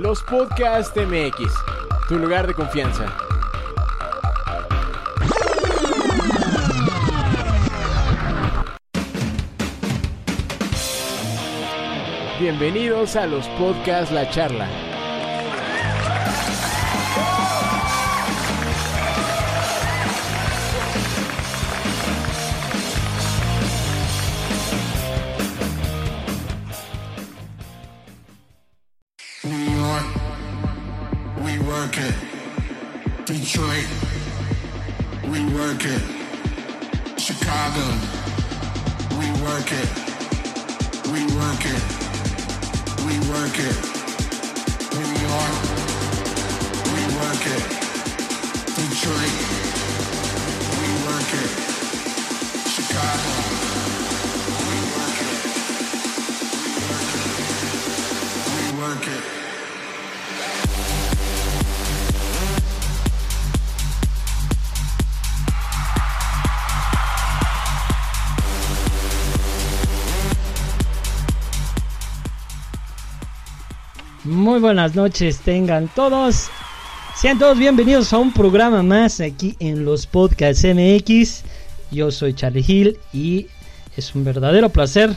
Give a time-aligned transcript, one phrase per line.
[0.00, 1.52] Los Podcast MX,
[2.08, 3.04] tu lugar de confianza.
[12.40, 14.89] Bienvenidos a los Podcast La Charla.
[74.60, 76.50] Buenas noches, tengan todos.
[77.16, 81.44] Sean todos bienvenidos a un programa más aquí en los Podcasts MX.
[81.90, 83.46] Yo soy Charlie Hill y
[83.96, 85.16] es un verdadero placer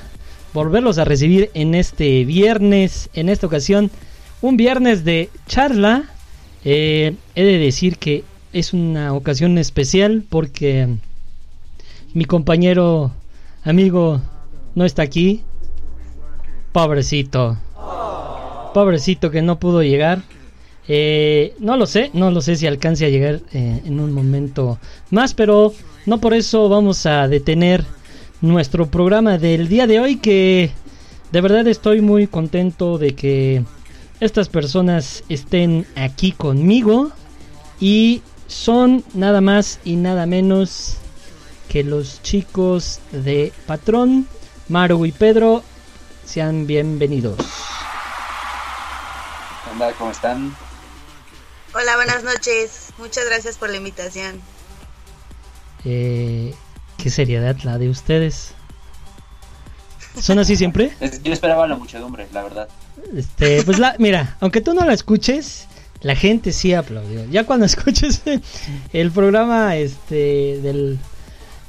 [0.53, 3.91] volverlos a recibir en este viernes, en esta ocasión,
[4.41, 6.05] un viernes de charla.
[6.63, 8.23] Eh, he de decir que
[8.53, 10.87] es una ocasión especial porque
[12.13, 13.11] mi compañero,
[13.65, 14.21] amigo,
[14.73, 15.41] no está aquí.
[16.71, 17.57] Pobrecito.
[18.73, 20.21] Pobrecito que no pudo llegar.
[20.87, 24.79] Eh, no lo sé, no lo sé si alcance a llegar eh, en un momento
[25.11, 25.73] más, pero
[26.05, 27.85] no por eso vamos a detener
[28.41, 30.71] nuestro programa del día de hoy que
[31.31, 33.63] de verdad estoy muy contento de que
[34.19, 37.11] estas personas estén aquí conmigo
[37.79, 40.97] y son nada más y nada menos
[41.69, 44.27] que los chicos de Patrón,
[44.67, 45.63] Maru y Pedro.
[46.25, 47.37] Sean bienvenidos.
[49.73, 49.93] ¿Qué onda?
[49.97, 50.55] ¿Cómo están?
[51.73, 52.89] Hola, buenas noches.
[52.99, 54.39] Muchas gracias por la invitación.
[55.83, 56.53] Eh,
[56.97, 58.53] ¿Qué seriedad la de ustedes?
[60.21, 60.95] ¿Son así siempre?
[61.23, 62.69] Yo esperaba la muchedumbre, la verdad.
[63.15, 65.65] Este, pues la, mira, aunque tú no la escuches,
[66.01, 67.25] la gente sí aplaudió.
[67.31, 68.21] Ya cuando escuches
[68.93, 70.99] el programa este del,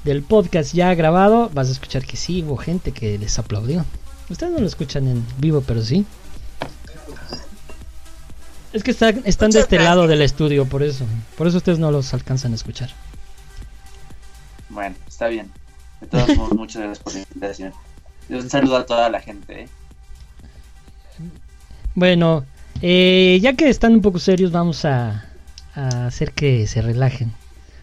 [0.04, 3.86] del podcast ya grabado, vas a escuchar que sí hubo gente que les aplaudió.
[4.28, 6.04] Ustedes no lo escuchan en vivo, pero sí.
[8.75, 11.06] Es que están, están de este lado del estudio, por eso.
[11.38, 12.91] Por eso ustedes no los alcanzan a escuchar.
[14.69, 15.50] Bueno, está bien.
[16.03, 17.73] De todos modos, muchas gracias por la invitación.
[18.29, 19.62] Un saludo a toda la gente.
[19.62, 19.69] ¿eh?
[21.94, 22.44] Bueno,
[22.82, 25.25] eh, ya que están un poco serios, vamos a,
[25.75, 27.32] a hacer que se relajen.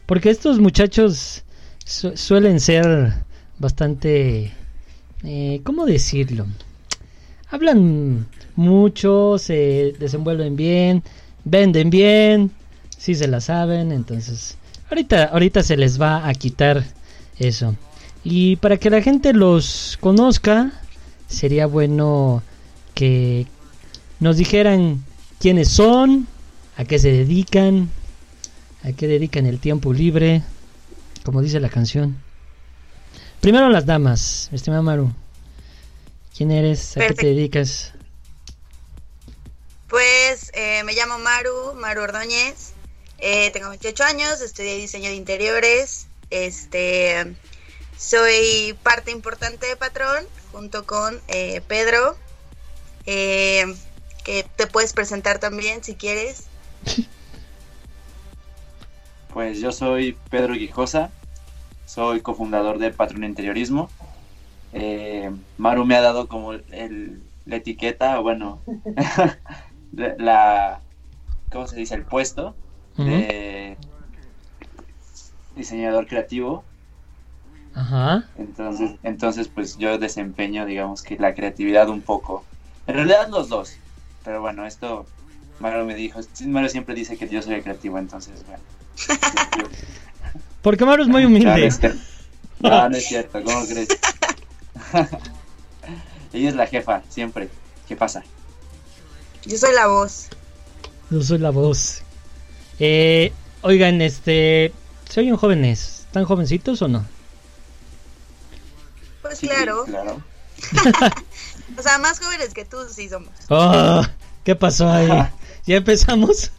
[0.06, 1.44] Porque estos muchachos
[1.86, 3.14] su- suelen ser
[3.60, 4.52] bastante...
[5.24, 6.48] Eh, ¿Cómo decirlo?
[7.50, 11.04] Hablan mucho, se desenvuelven bien,
[11.44, 12.52] venden bien,
[12.98, 14.58] sí se la saben, entonces
[14.90, 16.84] ahorita, ahorita se les va a quitar
[17.40, 17.76] eso.
[18.24, 20.72] Y para que la gente los conozca,
[21.28, 22.44] sería bueno
[22.94, 23.48] que
[24.20, 25.04] nos dijeran
[25.40, 26.28] quiénes son,
[26.78, 27.90] a qué se dedican,
[28.84, 30.44] a qué dedican el tiempo libre,
[31.24, 32.18] como dice la canción.
[33.40, 35.12] Primero las damas, estimada Maru.
[36.36, 36.96] ¿Quién eres?
[36.98, 37.94] ¿A qué te dedicas?
[39.92, 42.72] Pues eh, me llamo Maru, Maru Ordóñez.
[43.18, 46.08] Eh, tengo 28 años, estudié diseño de interiores.
[46.30, 47.36] Este,
[47.98, 52.16] soy parte importante de Patrón junto con eh, Pedro,
[53.06, 53.66] eh,
[54.24, 56.46] que te puedes presentar también si quieres.
[59.34, 61.10] Pues yo soy Pedro Guijosa,
[61.86, 63.90] soy cofundador de Patrón Interiorismo.
[64.74, 68.62] Eh, Maru me ha dado como el, la etiqueta, bueno,
[69.96, 70.82] la, la-
[71.52, 71.96] ¿cómo se dice?
[71.96, 72.56] El puesto
[73.06, 73.78] de
[75.56, 76.64] diseñador creativo.
[77.74, 78.26] Ajá.
[78.38, 82.44] Entonces, entonces, pues yo desempeño, digamos que la creatividad un poco.
[82.88, 83.78] En realidad los dos.
[84.24, 85.06] Pero bueno, esto
[85.60, 86.20] Mario me dijo.
[86.48, 88.64] Mario siempre dice que yo soy el creativo, entonces, bueno.
[90.62, 91.70] Porque Maru es muy no humilde.
[92.60, 93.88] No, no es cierto, ¿cómo crees?
[96.34, 97.50] Ella es la jefa, siempre.
[97.88, 98.24] ¿Qué pasa?
[99.46, 100.28] Yo soy la voz.
[101.10, 102.02] Yo soy la voz.
[102.80, 103.32] Eh,
[103.62, 104.74] oigan, este.
[105.10, 106.04] ¿Se oyen jóvenes?
[106.08, 107.06] ¿Están jovencitos o no?
[109.22, 109.86] Pues Sí, claro.
[109.86, 110.22] claro.
[111.78, 113.32] O sea, más jóvenes que tú sí somos.
[113.50, 114.10] Ah,
[114.44, 115.08] ¿Qué pasó ahí?
[115.66, 116.52] ¿Ya empezamos?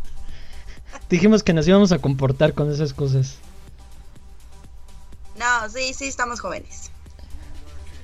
[1.10, 3.36] Dijimos que nos íbamos a comportar con esas cosas.
[5.36, 6.90] No, sí, sí, estamos jóvenes.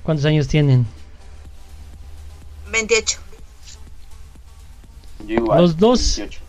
[0.03, 0.85] ¿Cuántos años tienen?
[2.71, 3.19] 28.
[5.27, 5.61] Yo igual.
[5.61, 5.99] Los dos.
[6.15, 6.39] 18,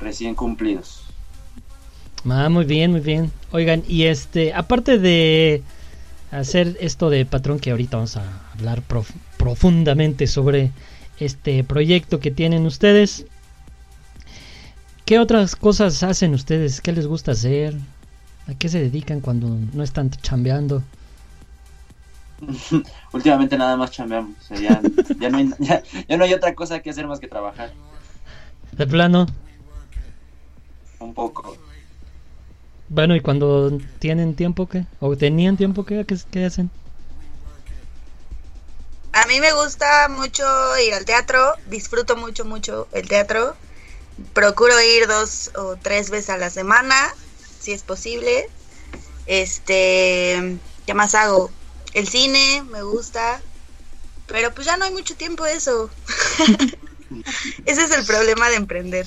[0.00, 1.02] recién cumplidos.
[2.28, 3.30] Ah, muy bien, muy bien.
[3.52, 5.62] Oigan, y este, aparte de
[6.30, 10.72] hacer esto de patrón que ahorita vamos a hablar prof- profundamente sobre
[11.20, 13.26] este proyecto que tienen ustedes.
[15.04, 16.80] ¿Qué otras cosas hacen ustedes?
[16.80, 17.76] ¿Qué les gusta hacer?
[18.48, 20.82] ¿A qué se dedican cuando no están chambeando?
[23.12, 24.32] Últimamente nada más chambeamos.
[24.40, 24.80] o sea, ya,
[25.20, 27.72] ya no hay, ya- ya no hay otra cosa que hacer más que trabajar.
[28.76, 29.26] De plano.
[30.98, 31.56] Un poco.
[32.88, 34.84] Bueno, ¿y cuando tienen tiempo qué?
[35.00, 36.04] ¿O tenían tiempo qué?
[36.04, 36.70] ¿Qué, qué hacen?
[39.12, 40.44] A mí me gusta mucho
[40.78, 43.56] ir al teatro, disfruto mucho, mucho el teatro.
[44.34, 47.14] Procuro ir dos o tres veces a la semana,
[47.58, 48.48] si es posible.
[49.24, 51.50] Este, ¿qué más hago?
[51.94, 53.40] El cine, me gusta.
[54.26, 55.90] Pero pues ya no hay mucho tiempo de eso.
[57.66, 59.06] Ese es el problema de emprender.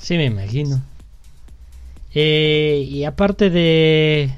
[0.00, 0.80] Sí, me imagino.
[2.14, 4.30] Eh, y aparte de,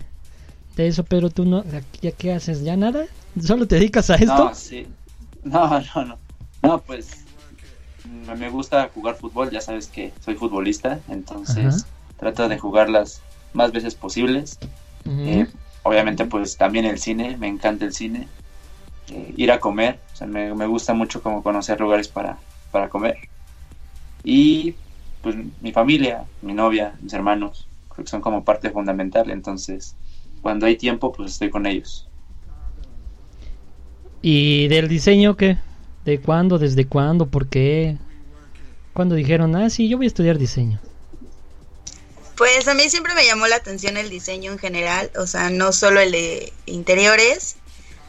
[0.77, 1.65] de eso, pero tú no,
[2.01, 2.63] ¿ya qué haces?
[2.63, 3.05] ¿Ya nada?
[3.41, 4.45] ¿Solo te dedicas a esto?
[4.45, 4.87] No, sí.
[5.43, 6.19] No, no, no.
[6.63, 7.25] No, pues
[8.05, 11.87] me gusta jugar fútbol, ya sabes que soy futbolista, entonces Ajá.
[12.19, 14.59] trato de jugar las más veces posibles.
[15.07, 15.47] Eh,
[15.83, 18.29] obviamente pues también el cine, me encanta el cine.
[19.11, 22.39] Eh, ir a comer, o sea, me, me gusta mucho como conocer lugares para,
[22.71, 23.19] para comer.
[24.23, 24.75] Y
[25.23, 29.95] pues mi familia, mi novia, mis hermanos, creo que son como parte fundamental, entonces
[30.43, 32.09] cuando hay tiempo pues estoy con ellos.
[34.23, 35.59] ¿Y del diseño qué?
[36.05, 36.59] ¿De cuándo?
[36.59, 37.27] ¿Desde cuándo?
[37.27, 37.97] ¿Por qué?
[38.95, 40.81] ¿Cuándo dijeron, ah, sí, yo voy a estudiar diseño?
[42.37, 45.73] Pues a mí siempre me llamó la atención el diseño en general, o sea, no
[45.73, 47.57] solo el de interiores,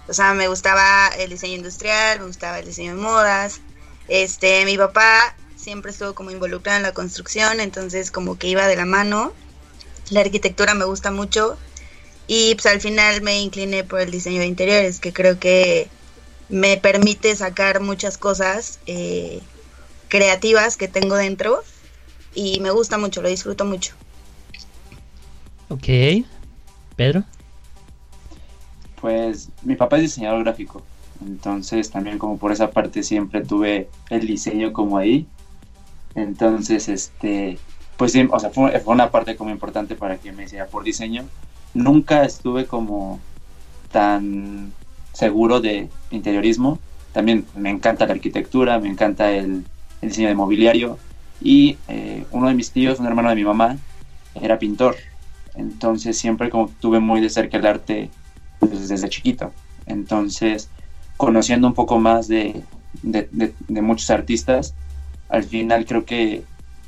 [0.07, 3.61] o sea, me gustaba el diseño industrial, me gustaba el diseño de modas.
[4.07, 8.75] Este, mi papá siempre estuvo como involucrado en la construcción, entonces como que iba de
[8.75, 9.33] la mano.
[10.09, 11.57] La arquitectura me gusta mucho
[12.27, 15.89] y pues al final me incliné por el diseño de interiores, que creo que
[16.49, 19.41] me permite sacar muchas cosas eh,
[20.07, 21.63] creativas que tengo dentro
[22.35, 23.93] y me gusta mucho, lo disfruto mucho.
[25.69, 25.87] Ok.
[26.95, 27.23] ¿Pedro?
[29.05, 30.81] Pues mi papá es diseñador gráfico,
[31.23, 35.27] entonces también como por esa parte siempre tuve el diseño como ahí.
[36.15, 37.59] Entonces, este,
[37.97, 40.83] pues sí, o sea, fue, fue una parte como importante para que me hiciera por
[40.83, 41.23] diseño.
[41.75, 43.19] Nunca estuve como
[43.91, 44.73] tan
[45.13, 46.79] seguro de interiorismo.
[47.13, 49.65] También me encanta la arquitectura, me encanta el,
[50.01, 50.97] el diseño de mobiliario.
[51.39, 53.77] Y eh, uno de mis tíos, un hermano de mi mamá,
[54.33, 54.95] era pintor.
[55.53, 58.09] Entonces siempre como tuve muy de cerca el arte
[58.67, 59.51] pues, desde chiquito.
[59.85, 60.69] Entonces,
[61.17, 62.63] conociendo un poco más de,
[63.69, 64.75] muchos artistas,
[65.29, 66.43] al final creo que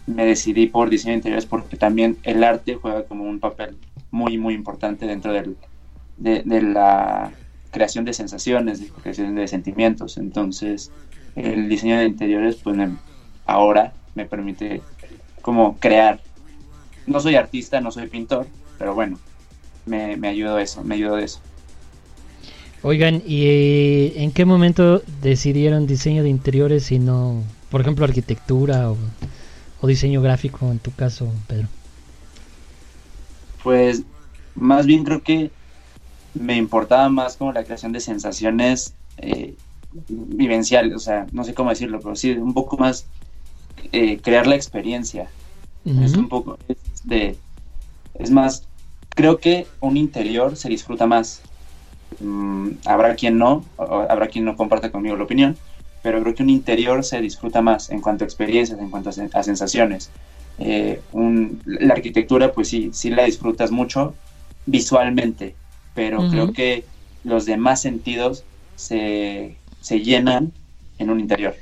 [0.05, 3.77] me decidí por diseño de interiores porque también el arte juega como un papel
[4.09, 5.57] muy, muy importante dentro del,
[6.17, 7.31] de, la
[7.71, 10.17] creación de sensaciones, de creación de sentimientos.
[10.17, 10.91] Entonces,
[11.35, 12.77] el diseño de interiores, pues
[13.45, 14.81] ahora me permite
[15.41, 16.21] como crear.
[17.05, 19.19] No soy artista, no soy pintor, pero bueno,
[19.85, 21.39] me, me ayudó eso, me ayudó eso.
[22.87, 28.95] Oigan, ¿y en qué momento decidieron diseño de interiores y no, por ejemplo, arquitectura o,
[29.81, 31.67] o diseño gráfico en tu caso, Pedro?
[33.61, 34.03] Pues
[34.55, 35.51] más bien creo que
[36.33, 39.53] me importaba más como la creación de sensaciones eh,
[40.07, 43.05] vivenciales, o sea, no sé cómo decirlo, pero sí, un poco más
[43.91, 45.27] eh, crear la experiencia.
[45.83, 46.05] Uh -huh.
[46.05, 47.35] Es un poco es de,
[48.17, 48.63] es más,
[49.09, 51.41] creo que un interior se disfruta más.
[52.19, 55.57] Mm, habrá quien no, habrá quien no comparte conmigo la opinión,
[56.01, 59.39] pero creo que un interior se disfruta más en cuanto a experiencias, en cuanto a,
[59.39, 60.09] a sensaciones.
[60.59, 64.15] Eh, un, la arquitectura, pues sí, sí la disfrutas mucho
[64.65, 65.55] visualmente,
[65.93, 66.31] pero uh -huh.
[66.31, 66.83] creo que
[67.23, 68.43] los demás sentidos
[68.75, 70.51] se, se, llenan
[70.97, 71.55] en un interior.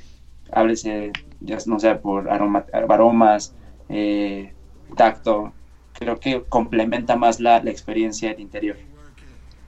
[0.51, 1.11] Háblese,
[1.41, 3.53] ya no sé, por aroma, aromas,
[3.89, 4.53] eh,
[4.95, 5.51] tacto,
[5.93, 8.77] creo que complementa más la, la experiencia del interior.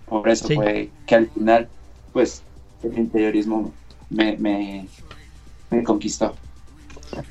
[0.07, 0.55] Por eso sí.
[0.55, 1.69] fue que al final,
[2.13, 2.41] pues,
[2.83, 3.73] el interiorismo
[4.09, 4.87] me, me,
[5.69, 6.35] me conquistó.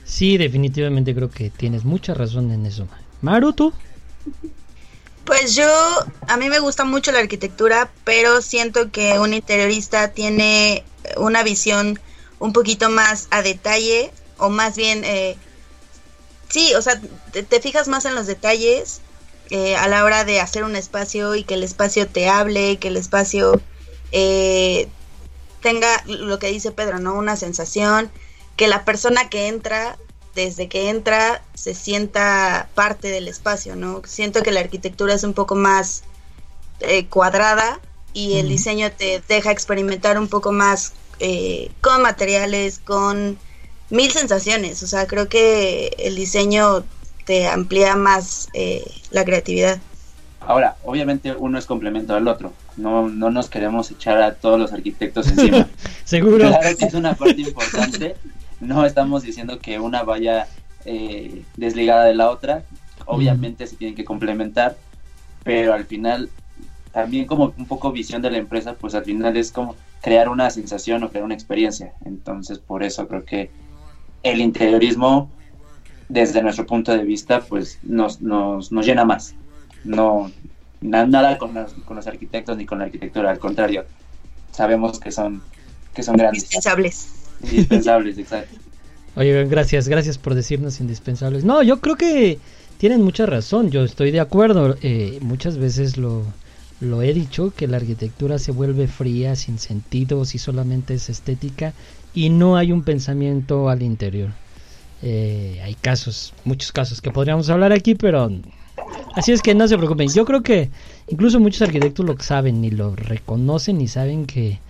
[0.04, 2.86] Sí, definitivamente creo que tienes mucha razón en eso.
[3.22, 3.72] Maru, ¿tú?
[5.24, 5.66] Pues yo,
[6.28, 10.84] a mí me gusta mucho la arquitectura, pero siento que un interiorista tiene
[11.16, 11.98] una visión
[12.38, 15.36] un poquito más a detalle o más bien, eh,
[16.48, 17.00] sí, o sea,
[17.32, 19.00] te, te fijas más en los detalles
[19.50, 22.88] eh, a la hora de hacer un espacio y que el espacio te hable, que
[22.88, 23.60] el espacio
[24.12, 24.88] eh,
[25.62, 27.14] tenga lo que dice Pedro, ¿no?
[27.14, 28.10] Una sensación,
[28.56, 29.98] que la persona que entra,
[30.34, 34.02] desde que entra, se sienta parte del espacio, ¿no?
[34.04, 36.02] Siento que la arquitectura es un poco más
[36.80, 37.80] eh, cuadrada
[38.12, 43.38] y el diseño te deja experimentar un poco más eh, con materiales, con
[43.90, 44.82] mil sensaciones.
[44.82, 46.84] O sea, creo que el diseño
[47.26, 49.78] te amplía más eh, la creatividad.
[50.40, 52.52] Ahora, obviamente uno es complemento al otro.
[52.76, 55.66] No, no nos queremos echar a todos los arquitectos encima.
[56.04, 56.48] Seguro.
[56.48, 58.14] Claro que es una parte importante.
[58.60, 60.46] No estamos diciendo que una vaya
[60.84, 62.62] eh, desligada de la otra.
[63.06, 64.76] Obviamente se tienen que complementar,
[65.42, 66.30] pero al final,
[66.92, 70.50] también como un poco visión de la empresa, pues al final es como crear una
[70.50, 71.92] sensación o crear una experiencia.
[72.04, 73.50] Entonces, por eso creo que
[74.22, 75.30] el interiorismo,
[76.08, 79.36] desde nuestro punto de vista, pues nos, nos, nos llena más.
[79.82, 80.32] No,
[80.80, 83.88] na- nada con los, con los arquitectos ni con la arquitectura, al contrario,
[84.50, 85.48] sabemos que son,
[85.94, 87.12] que son grandes, Indispensables.
[87.40, 88.56] indispensables, exacto.
[89.14, 91.44] Oye, gracias, gracias por decirnos indispensables.
[91.44, 92.38] No, yo creo que
[92.76, 94.76] tienen mucha razón, yo estoy de acuerdo.
[94.82, 96.34] eh, muchas veces lo,
[96.80, 101.74] lo he dicho, que la arquitectura se vuelve fría, sin sentido, si solamente es estética
[102.12, 104.34] y no hay un pensamiento al interior.
[105.02, 108.30] Eh, hay casos, muchos casos que podríamos hablar aquí, pero
[109.14, 110.12] así es que no se preocupen.
[110.12, 110.70] Yo creo que
[111.10, 114.60] incluso muchos arquitectos lo saben y lo reconocen y saben que,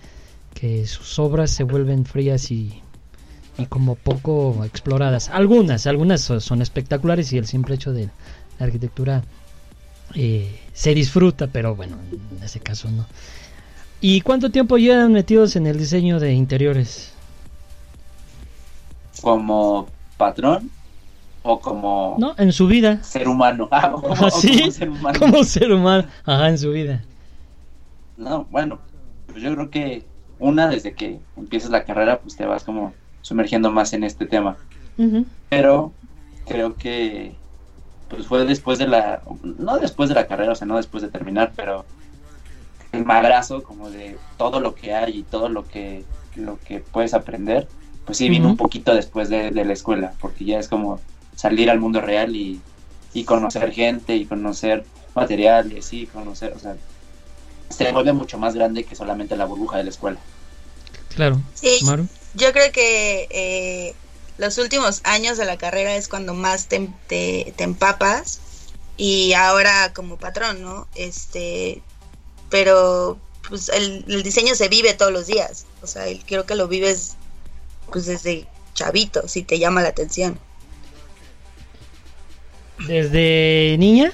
[0.53, 2.83] que sus obras se vuelven frías y,
[3.57, 5.29] y como poco exploradas.
[5.29, 8.11] Algunas, algunas so- son espectaculares y el simple hecho de
[8.59, 9.25] la arquitectura
[10.15, 11.97] eh, se disfruta, pero bueno,
[12.31, 13.07] en ese caso no.
[14.01, 17.13] ¿Y cuánto tiempo llevan metidos en el diseño de interiores?
[19.21, 20.69] Como patrón
[21.43, 22.33] o como ¿No?
[22.37, 23.01] En su vida.
[23.03, 23.67] ser humano.
[23.71, 24.59] Ah, o como- o ¿Sí?
[24.59, 25.19] como ser humano.
[25.19, 26.07] Como ser humano.
[26.25, 27.03] Ajá, en su vida.
[28.17, 28.79] No, bueno,
[29.27, 30.03] pues yo creo que
[30.39, 34.57] una, desde que empiezas la carrera, pues te vas como sumergiendo más en este tema.
[35.49, 35.91] Pero
[36.47, 37.35] creo que
[38.09, 41.09] pues fue después de la, no después de la carrera, o sea, no después de
[41.09, 41.85] terminar, pero
[42.93, 46.03] el madrazo como de todo lo que hay y todo lo que,
[46.35, 47.67] lo que puedes aprender,
[48.07, 50.99] pues sí vino un poquito después de, de la escuela, porque ya es como
[51.35, 52.59] salir al mundo real y,
[53.13, 56.75] y conocer gente y conocer materiales y conocer, o sea,
[57.69, 60.19] se vuelve mucho más grande que solamente la burbuja de la escuela.
[61.13, 61.39] Claro.
[61.53, 62.07] Sí, Maru.
[62.33, 63.93] yo creo que eh,
[64.37, 68.39] los últimos años de la carrera es cuando más te, te- te empapas
[68.95, 70.87] y ahora como patrón, ¿no?
[70.95, 71.81] Este,
[72.49, 73.17] pero
[73.49, 76.69] pues el, el diseño se vive todos los días, o sea, el- creo que lo
[76.69, 77.16] vives
[77.91, 80.39] pues desde chavito, si te llama la atención.
[82.87, 84.13] Desde niña.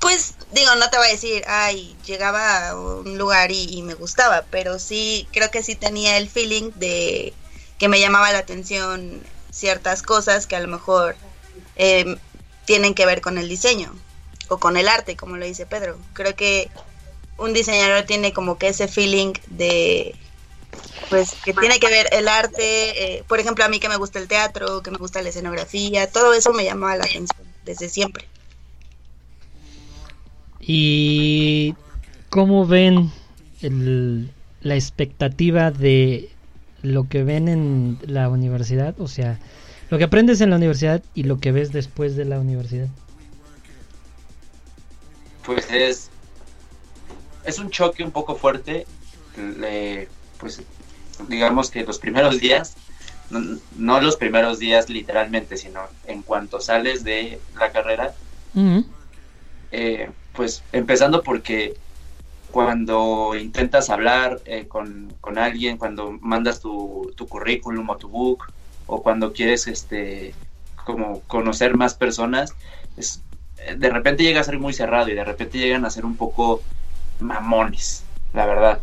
[0.00, 3.94] Pues digo, no te voy a decir, ay, llegaba a un lugar y, y me
[3.94, 7.32] gustaba, pero sí, creo que sí tenía el feeling de
[7.78, 11.14] que me llamaba la atención ciertas cosas que a lo mejor
[11.76, 12.16] eh,
[12.64, 13.94] tienen que ver con el diseño
[14.48, 15.98] o con el arte, como lo dice Pedro.
[16.14, 16.70] Creo que
[17.38, 20.14] un diseñador tiene como que ese feeling de,
[21.10, 24.18] pues, que tiene que ver el arte, eh, por ejemplo, a mí que me gusta
[24.18, 28.26] el teatro, que me gusta la escenografía, todo eso me llamaba la atención desde siempre.
[30.60, 31.74] ¿Y
[32.30, 33.10] cómo ven
[33.62, 34.30] el-
[34.60, 36.30] la expectativa de
[36.82, 38.94] lo que ven en la universidad?
[39.00, 39.38] O sea,
[39.90, 42.88] lo que aprendes en la universidad y lo que ves después de la universidad.
[45.44, 46.08] pues es
[47.44, 48.86] es un choque un poco fuerte
[49.36, 50.08] le-
[50.42, 50.60] pues
[51.28, 52.74] digamos que los primeros días
[53.30, 58.12] no, no los primeros días literalmente sino en cuanto sales de la carrera
[59.70, 61.74] eh, pues empezando porque
[62.50, 68.44] cuando intentas hablar eh, con, con alguien cuando mandas tu, tu currículum o tu book
[68.86, 70.34] o cuando quieres este
[70.84, 72.54] como conocer más personas
[72.96, 73.22] es,
[73.58, 76.16] eh, de repente llega a ser muy cerrado y de repente llegan a ser un
[76.16, 76.60] poco
[77.20, 78.02] mamones
[78.34, 78.80] la verdad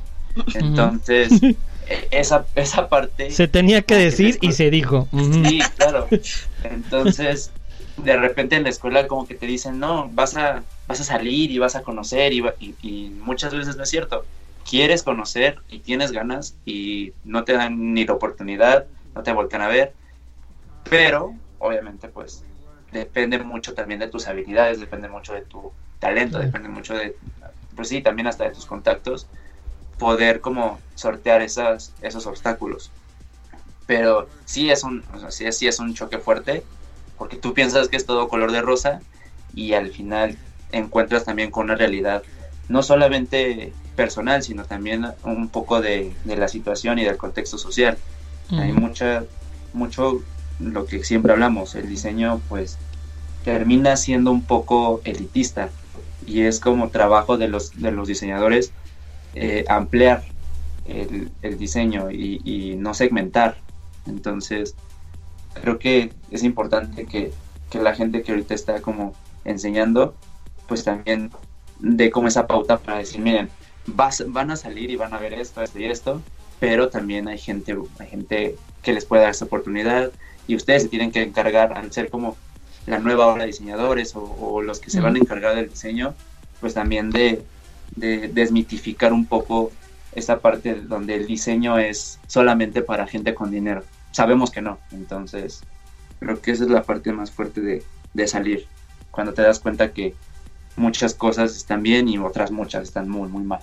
[0.53, 1.41] entonces
[2.11, 5.07] esa, esa parte Se tenía que decir y se dijo.
[5.31, 6.07] Sí, claro.
[6.63, 7.53] Entonces,
[7.97, 11.51] de repente en la escuela como que te dicen, no, vas a, vas a salir
[11.51, 14.25] y vas a conocer y, va- y, y muchas veces no es cierto.
[14.63, 19.61] Quieres conocer y tienes ganas y no te dan ni la oportunidad, no te voltean
[19.63, 19.95] a ver,
[20.83, 22.45] pero obviamente pues
[22.91, 27.17] depende mucho también de tus habilidades, depende mucho de tu talento, depende mucho de,
[27.75, 29.29] pues sí, también hasta de tus contactos.
[29.99, 32.89] Poder como sortear esas, esos obstáculos.
[33.85, 36.63] Pero sí es un, o sea, sí, sí es un choque fuerte,
[37.17, 39.01] porque tú piensas que es todo color de rosa
[39.53, 40.37] y al final
[40.71, 42.23] encuentras también con una realidad
[42.67, 47.97] no solamente personal, sino también un poco de, de la situación y del contexto social.
[48.51, 49.25] Hay mucha,
[49.73, 50.21] mucho
[50.59, 52.77] lo que siempre hablamos, el diseño pues
[53.43, 55.69] termina siendo un poco elitista
[56.25, 58.71] y es como trabajo de los, de los diseñadores
[59.41, 60.23] eh, ampliar
[60.85, 63.57] el, el diseño y, y no segmentar.
[64.05, 64.75] Entonces,
[65.61, 67.31] creo que es importante que,
[67.69, 69.13] que la gente que ahorita está como
[69.45, 70.15] enseñando,
[70.67, 71.31] pues también
[71.79, 73.49] dé como esa pauta para decir, miren,
[73.85, 76.21] vas, van a salir y van a ver esto, esto y esto,
[76.59, 80.11] pero también hay gente, hay gente que les puede dar esa oportunidad
[80.47, 82.35] y ustedes se tienen que encargar al ser como
[82.87, 86.13] la nueva ola de diseñadores o, o los que se van a encargar del diseño,
[86.59, 87.43] pues también de,
[87.95, 89.71] de desmitificar un poco
[90.13, 93.83] esa parte donde el diseño es solamente para gente con dinero.
[94.11, 95.63] Sabemos que no, entonces
[96.19, 98.67] creo que esa es la parte más fuerte de, de salir,
[99.11, 100.15] cuando te das cuenta que
[100.75, 103.59] muchas cosas están bien y otras muchas están muy, muy mal.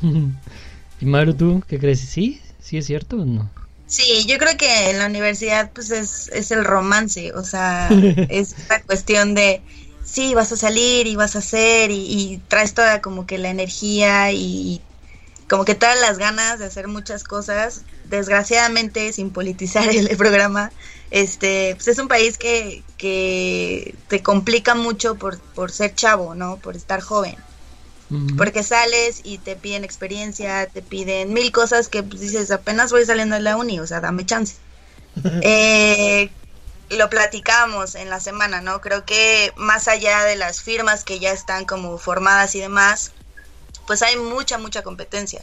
[1.00, 2.00] ¿Y Maru, tú qué crees?
[2.00, 2.40] ¿Sí?
[2.60, 3.50] ¿Sí es cierto o no?
[3.86, 7.88] Sí, yo creo que en la universidad pues es, es el romance, o sea,
[8.28, 9.62] es esta cuestión de
[10.04, 13.50] sí, vas a salir y vas a hacer y, y traes toda como que la
[13.50, 14.80] energía y
[15.48, 17.84] como que todas las ganas de hacer muchas cosas.
[18.04, 20.72] Desgraciadamente, sin politizar el, el programa,
[21.10, 26.58] este, pues es un país que, que te complica mucho por, por ser chavo, ¿no?
[26.58, 27.36] Por estar joven.
[28.36, 33.04] Porque sales y te piden experiencia, te piden mil cosas que pues, dices, apenas voy
[33.04, 34.56] saliendo de la uni, o sea, dame chance.
[35.42, 36.30] Eh,
[36.90, 38.80] lo platicamos en la semana, ¿no?
[38.80, 43.12] Creo que más allá de las firmas que ya están como formadas y demás,
[43.86, 45.42] pues hay mucha, mucha competencia.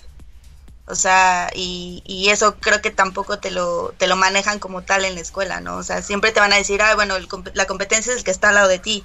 [0.88, 5.06] O sea, y, y eso creo que tampoco te lo, te lo manejan como tal
[5.06, 5.77] en la escuela, ¿no?
[5.77, 8.32] O sea, siempre te van a decir, ah, bueno, el la competencia es el que
[8.32, 9.04] está al lado de ti.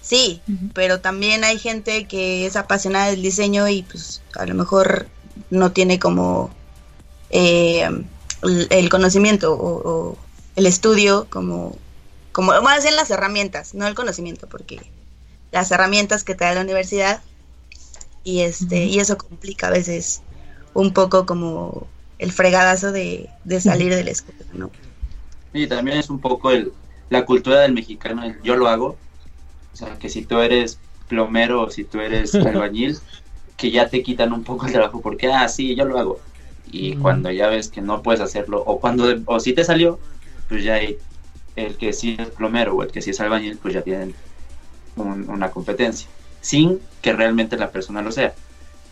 [0.00, 0.40] Sí,
[0.72, 5.08] pero también hay gente que es apasionada del diseño y pues a lo mejor
[5.50, 6.54] no tiene como
[7.30, 7.88] eh,
[8.42, 10.18] el, el conocimiento o, o
[10.56, 11.76] el estudio como,
[12.32, 14.80] como más bien las herramientas, no el conocimiento, porque
[15.52, 17.22] las herramientas que te da la universidad
[18.24, 20.22] y este y eso complica a veces
[20.74, 21.86] un poco como
[22.18, 24.70] el fregadazo de, de salir de la escuela, ¿no?
[25.52, 26.72] Y también es un poco el,
[27.08, 28.96] la cultura del mexicano, el yo lo hago.
[29.72, 32.98] O sea, que si tú eres plomero o si tú eres albañil,
[33.56, 36.20] que ya te quitan un poco el trabajo porque, ah, sí, yo lo hago.
[36.70, 39.98] Y cuando ya ves que no puedes hacerlo, o cuando, o si te salió,
[40.48, 40.98] pues ya hay
[41.56, 44.14] el que sí es plomero o el que sí es albañil, pues ya tienen
[44.96, 46.08] un- una competencia,
[46.40, 48.34] sin que realmente la persona lo sea.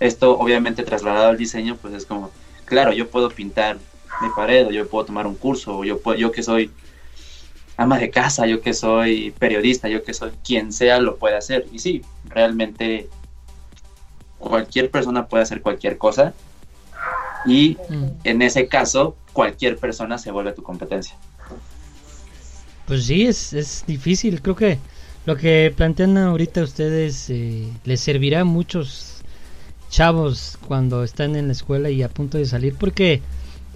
[0.01, 2.31] Esto obviamente trasladado al diseño, pues es como,
[2.65, 3.79] claro, yo puedo pintar
[4.21, 6.71] mi pared, o yo puedo tomar un curso, o yo, puedo, yo que soy
[7.77, 11.67] ama de casa, yo que soy periodista, yo que soy quien sea, lo puede hacer.
[11.73, 13.09] Y sí, realmente
[14.39, 16.35] cualquier persona puede hacer cualquier cosa.
[17.45, 18.05] Y Mm.
[18.25, 21.17] en ese caso, cualquier persona se vuelve tu competencia.
[22.87, 24.43] Pues sí, es, es difícil.
[24.43, 24.79] Creo que
[25.27, 29.23] lo que plantean ahorita ustedes eh, les servirá a muchos
[29.89, 33.23] chavos cuando están en la escuela y a punto de salir, porque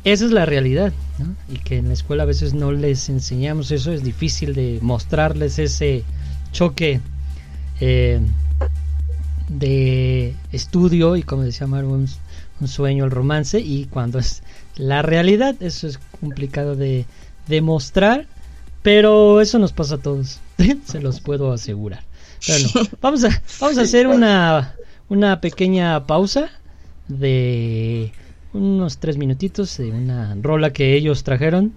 [0.04, 1.34] esa es la realidad, ¿no?
[1.52, 5.58] Y que en la escuela a veces no les enseñamos eso, es difícil de mostrarles
[5.58, 6.04] ese
[6.52, 7.00] choque
[7.80, 8.20] eh,
[9.48, 12.08] de estudio y como decía Maru, un,
[12.60, 14.42] un sueño, el romance, y cuando es
[14.76, 17.06] la realidad, eso es complicado de
[17.46, 18.26] demostrar.
[18.88, 20.40] Pero eso nos pasa a todos,
[20.86, 22.02] se los puedo asegurar.
[22.46, 24.76] Pero no, vamos a, vamos a hacer una,
[25.10, 26.48] una pequeña pausa
[27.06, 28.10] de
[28.54, 31.74] unos tres minutitos de una rola que ellos trajeron.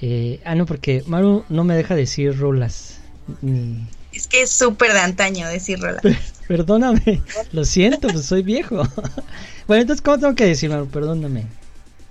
[0.00, 2.98] Eh, ah, no, porque Maru no me deja decir rolas.
[3.42, 6.00] Ni- Es que es súper de antaño decir rola.
[6.46, 7.20] Perdóname,
[7.52, 8.76] lo siento, pues soy viejo.
[9.66, 10.86] bueno, entonces, ¿cómo tengo que decir, Maru?
[10.86, 11.44] Perdóname.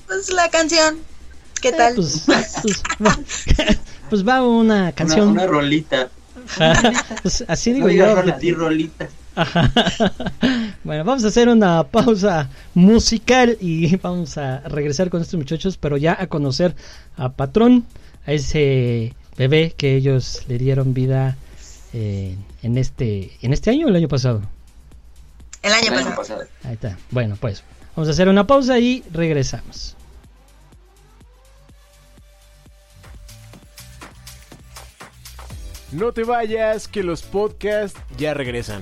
[0.05, 0.99] Pues la canción,
[1.59, 1.95] ¿qué Eh, tal?
[1.95, 2.83] pues, pues,
[4.09, 5.29] pues va una Una, canción.
[5.29, 6.09] una rolita.
[7.21, 8.15] Pues así digo No yo.
[8.15, 9.07] rola, di rolita.
[9.35, 9.71] Ajá.
[10.83, 15.97] Bueno, vamos a hacer una pausa musical y vamos a regresar con estos muchachos, pero
[15.97, 16.75] ya a conocer
[17.17, 17.85] a Patrón,
[18.25, 21.35] a ese bebé que ellos le dieron vida
[21.93, 24.41] eh, en este en este año o el año pasado.
[25.61, 26.15] El año El año pasado.
[26.15, 26.43] pasado.
[26.63, 26.97] Ahí está.
[27.11, 27.63] Bueno, pues
[27.97, 29.96] vamos a hacer una pausa y regresamos.
[35.91, 38.81] No te vayas, que los podcasts ya regresan.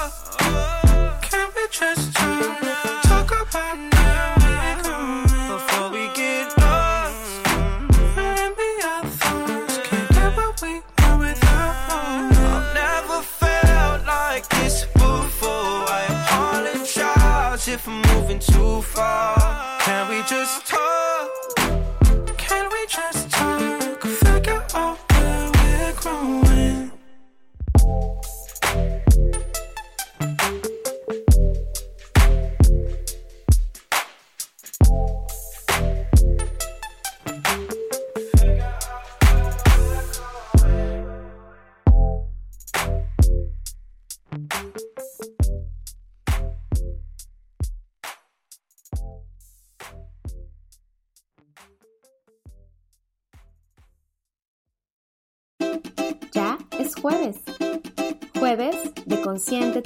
[1.81, 3.90] just to talk about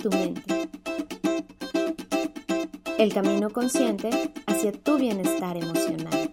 [0.10, 0.70] tu mente.
[3.00, 4.12] El camino consciente
[4.46, 6.32] hacia tu bienestar emocional.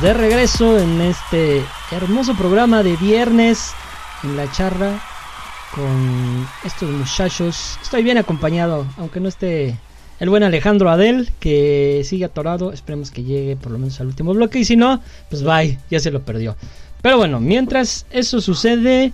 [0.00, 3.72] De regreso en este hermoso programa de viernes
[4.22, 5.00] en la charla
[5.74, 7.78] con estos muchachos.
[7.82, 9.78] Estoy bien acompañado, aunque no esté
[10.20, 12.72] el buen Alejandro Adel, que sigue atorado.
[12.72, 14.58] Esperemos que llegue por lo menos al último bloque.
[14.58, 16.56] Y si no, pues bye, ya se lo perdió.
[17.00, 19.12] Pero bueno, mientras eso sucede,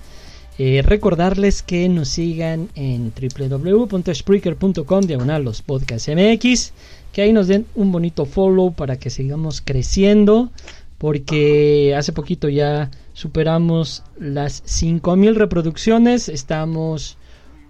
[0.59, 6.73] eh, recordarles que nos sigan en www.spreaker.com diagonal los podcasts MX.
[7.13, 10.51] Que ahí nos den un bonito follow para que sigamos creciendo.
[10.99, 16.29] Porque hace poquito ya superamos las 5000 reproducciones.
[16.29, 17.19] Estamos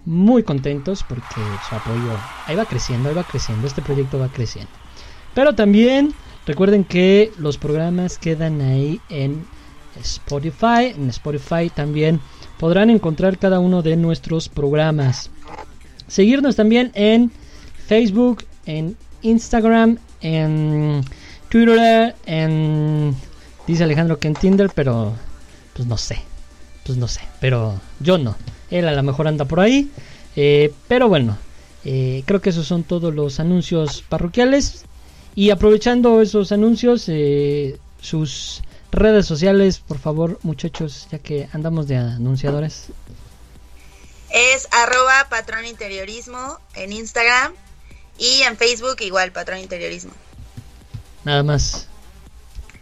[0.05, 3.67] muy contentos porque su apoyo ahí va creciendo, ahí va creciendo.
[3.67, 4.71] Este proyecto va creciendo.
[5.33, 6.13] Pero también
[6.45, 9.45] recuerden que los programas quedan ahí en
[10.01, 10.93] Spotify.
[10.95, 12.19] En Spotify también
[12.59, 15.31] podrán encontrar cada uno de nuestros programas.
[16.07, 17.31] Seguirnos también en
[17.87, 21.03] Facebook, en Instagram, en
[21.49, 23.15] Twitter, en...
[23.65, 25.13] Dice Alejandro que en Tinder, pero
[25.73, 26.21] pues no sé.
[26.85, 28.35] Pues no sé, pero yo no.
[28.69, 29.89] Él a lo mejor anda por ahí.
[30.35, 31.37] Eh, pero bueno,
[31.85, 34.85] eh, creo que esos son todos los anuncios parroquiales.
[35.35, 41.97] Y aprovechando esos anuncios, eh, sus redes sociales, por favor, muchachos, ya que andamos de
[41.97, 42.87] anunciadores.
[44.29, 47.53] Es arroba patrón interiorismo en Instagram
[48.17, 50.11] y en Facebook igual patrón interiorismo.
[51.23, 51.87] Nada más.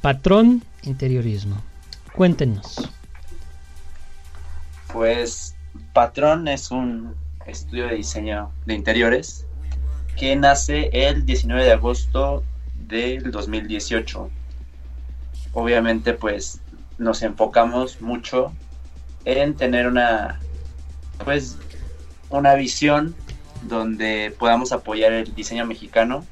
[0.02, 1.69] patrón interiorismo?
[2.20, 2.76] Cuéntenos.
[4.92, 5.56] Pues
[5.94, 9.46] Patrón es un estudio de diseño de interiores
[10.18, 12.44] que nace el 19 de agosto
[12.76, 14.30] del 2018.
[15.54, 16.60] Obviamente pues
[16.98, 18.52] nos enfocamos mucho
[19.24, 20.42] en tener una
[21.24, 21.58] pues
[22.30, 23.16] una visión
[23.62, 26.26] donde podamos apoyar el diseño mexicano,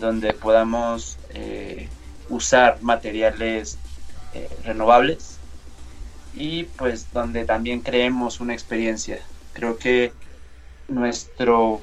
[0.00, 1.88] donde podamos eh,
[2.28, 3.78] usar materiales
[4.34, 5.38] eh, renovables
[6.34, 9.20] y pues donde también creemos una experiencia.
[9.52, 10.12] Creo que
[10.88, 11.80] nuestro,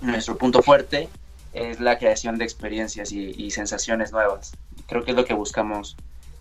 [0.00, 1.08] nuestro punto fuerte
[1.52, 4.52] es la creación de experiencias y, sensaciones nuevas.
[4.86, 5.96] Creo que es lo que buscamos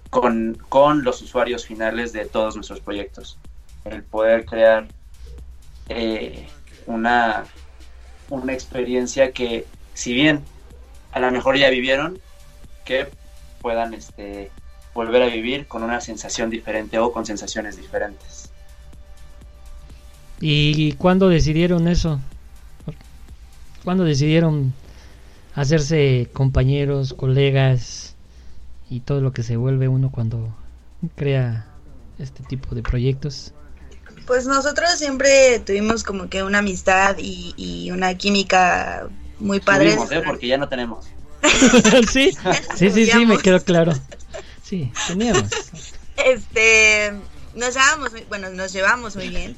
[0.09, 3.37] con, con, los usuarios finales de todos nuestros proyectos.
[3.85, 4.87] El poder crear
[5.89, 6.47] eh,
[6.85, 7.45] una,
[8.29, 10.43] una experiencia que, si bien
[11.11, 12.19] a lo mejor ya vivieron,
[12.85, 13.07] que
[13.61, 14.51] puedan este,
[14.99, 18.49] volver a vivir con una sensación diferente o con sensaciones diferentes.
[20.41, 22.19] ¿Y cuándo decidieron eso?
[23.85, 24.73] ¿Cuándo decidieron
[25.55, 28.15] hacerse compañeros, colegas
[28.89, 30.53] y todo lo que se vuelve uno cuando
[31.15, 31.65] crea
[32.17, 33.53] este tipo de proyectos?
[34.27, 39.07] Pues nosotros siempre tuvimos como que una amistad y, y una química
[39.39, 39.93] muy padre.
[39.93, 40.21] ¿eh?
[40.25, 41.05] Porque ya no tenemos.
[42.11, 42.31] sí,
[42.75, 43.93] sí, sí, sí, me quedó claro.
[44.69, 45.49] Sí, teníamos.
[46.25, 47.13] Este,
[47.55, 49.55] nos llevamos, bueno, nos llevamos muy bien.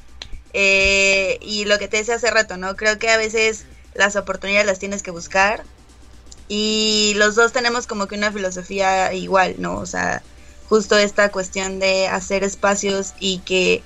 [0.52, 2.76] Eh, y lo que te decía hace rato, ¿no?
[2.76, 5.64] Creo que a veces las oportunidades las tienes que buscar.
[6.46, 9.74] Y los dos tenemos como que una filosofía igual, ¿no?
[9.74, 10.22] O sea,
[10.68, 13.82] justo esta cuestión de hacer espacios y que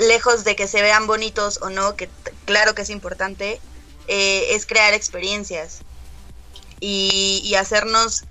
[0.00, 2.08] lejos de que se vean bonitos o no, que
[2.44, 3.60] claro que es importante,
[4.08, 5.82] eh, es crear experiencias
[6.80, 8.24] y, hacernos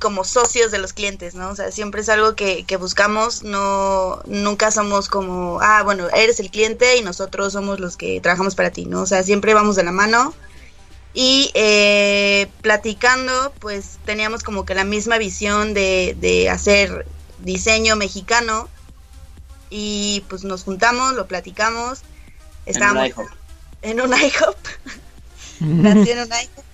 [0.00, 1.50] como socios de los clientes, ¿no?
[1.50, 6.40] O sea, siempre es algo que, que, buscamos, no, nunca somos como, ah, bueno, eres
[6.40, 9.02] el cliente y nosotros somos los que trabajamos para ti, ¿no?
[9.02, 10.34] O sea, siempre vamos de la mano
[11.14, 17.06] y eh, platicando, pues teníamos como que la misma visión de, de hacer
[17.38, 18.68] diseño mexicano
[19.70, 22.02] y pues nos juntamos, lo platicamos.
[22.66, 23.10] Estábamos
[23.82, 24.56] en un IHOP.
[25.60, 26.64] Nací en un IHOP.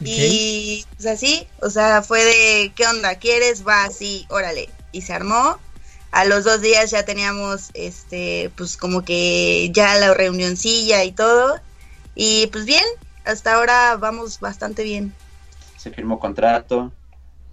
[0.00, 0.28] Okay.
[0.30, 3.16] Y pues así, o sea, fue de, ¿qué onda?
[3.16, 3.66] ¿Quieres?
[3.66, 4.68] Va así, órale.
[4.92, 5.58] Y se armó.
[6.10, 11.58] A los dos días ya teníamos, este, pues como que ya la reunioncilla y todo.
[12.14, 12.84] Y pues bien,
[13.24, 15.12] hasta ahora vamos bastante bien.
[15.76, 16.92] Se firmó contrato.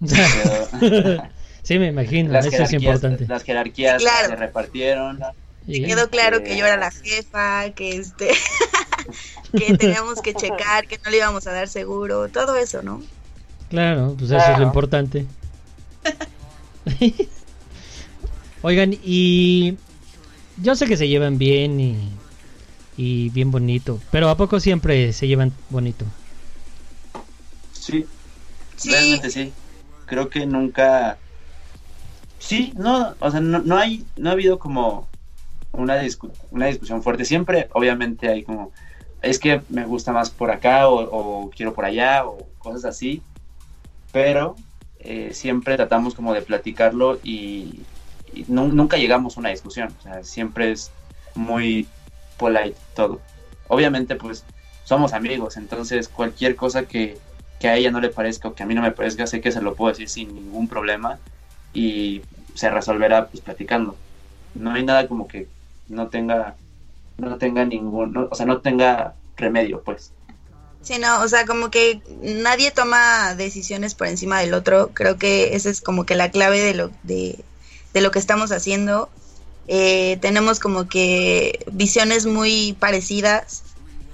[1.62, 3.26] Sí, me imagino, las eso es importante.
[3.28, 4.28] Las jerarquías claro.
[4.28, 5.20] se repartieron.
[5.66, 8.30] Y quedó claro eh, que yo era la jefa, que este
[9.56, 13.02] que teníamos que checar, que no le íbamos a dar seguro, todo eso, ¿no?
[13.70, 15.26] Claro, pues eso es lo importante.
[18.62, 19.76] Oigan, y
[20.58, 22.10] yo sé que se llevan bien y,
[22.96, 26.04] y bien bonito, pero ¿a poco siempre se llevan bonito?
[27.72, 28.06] Sí,
[28.76, 28.90] sí.
[28.90, 29.52] realmente sí.
[30.06, 31.18] Creo que nunca
[32.42, 35.06] Sí, no, o sea, no, no hay, no ha habido como
[35.70, 37.24] una, discu una discusión fuerte.
[37.24, 38.72] Siempre, obviamente, hay como,
[39.22, 43.22] es que me gusta más por acá o, quiero por allá o cosas así,
[44.12, 44.56] pero
[44.98, 47.80] eh, siempre tratamos como de platicarlo y,
[48.48, 49.94] nunca llegamos a una discusión.
[49.98, 50.90] O sea, siempre es
[51.34, 51.86] muy
[52.38, 53.20] polite todo.
[53.68, 54.44] Obviamente, pues,
[54.84, 57.18] somos amigos, entonces cualquier cosa que,
[57.60, 59.52] que a ella no le parezca o que a mí no me parezca, sé que
[59.52, 61.18] se lo puedo decir sin ningún problema
[61.72, 62.22] y
[62.54, 63.96] se resolverá pues platicando.
[64.54, 65.46] No hay nada como que
[65.88, 66.56] no tenga
[67.18, 70.12] no tenga ningún, no, o sea, no tenga remedio, pues.
[70.82, 74.90] Sí, no, o sea, como que nadie toma decisiones por encima del otro.
[74.92, 77.38] Creo que esa es como que la clave de lo de,
[77.92, 79.08] de lo que estamos haciendo.
[79.68, 83.62] Eh, tenemos como que visiones muy parecidas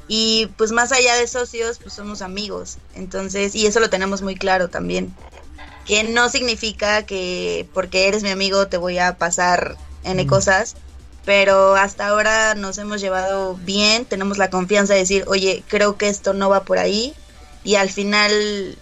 [0.08, 2.76] y pues más allá de socios, pues somos amigos.
[2.94, 5.14] Entonces, y eso lo tenemos muy claro también
[5.88, 10.76] que no significa que porque eres mi amigo te voy a pasar N cosas,
[11.28, 16.08] pero hasta ahora nos hemos llevado bien, tenemos la confianza de decir, oye, creo que
[16.08, 17.14] esto no va por ahí,
[17.64, 18.78] y al final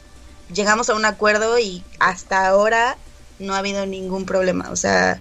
[0.54, 2.98] llegamos a un acuerdo y hasta ahora
[3.40, 5.20] no ha habido ningún problema, o sea,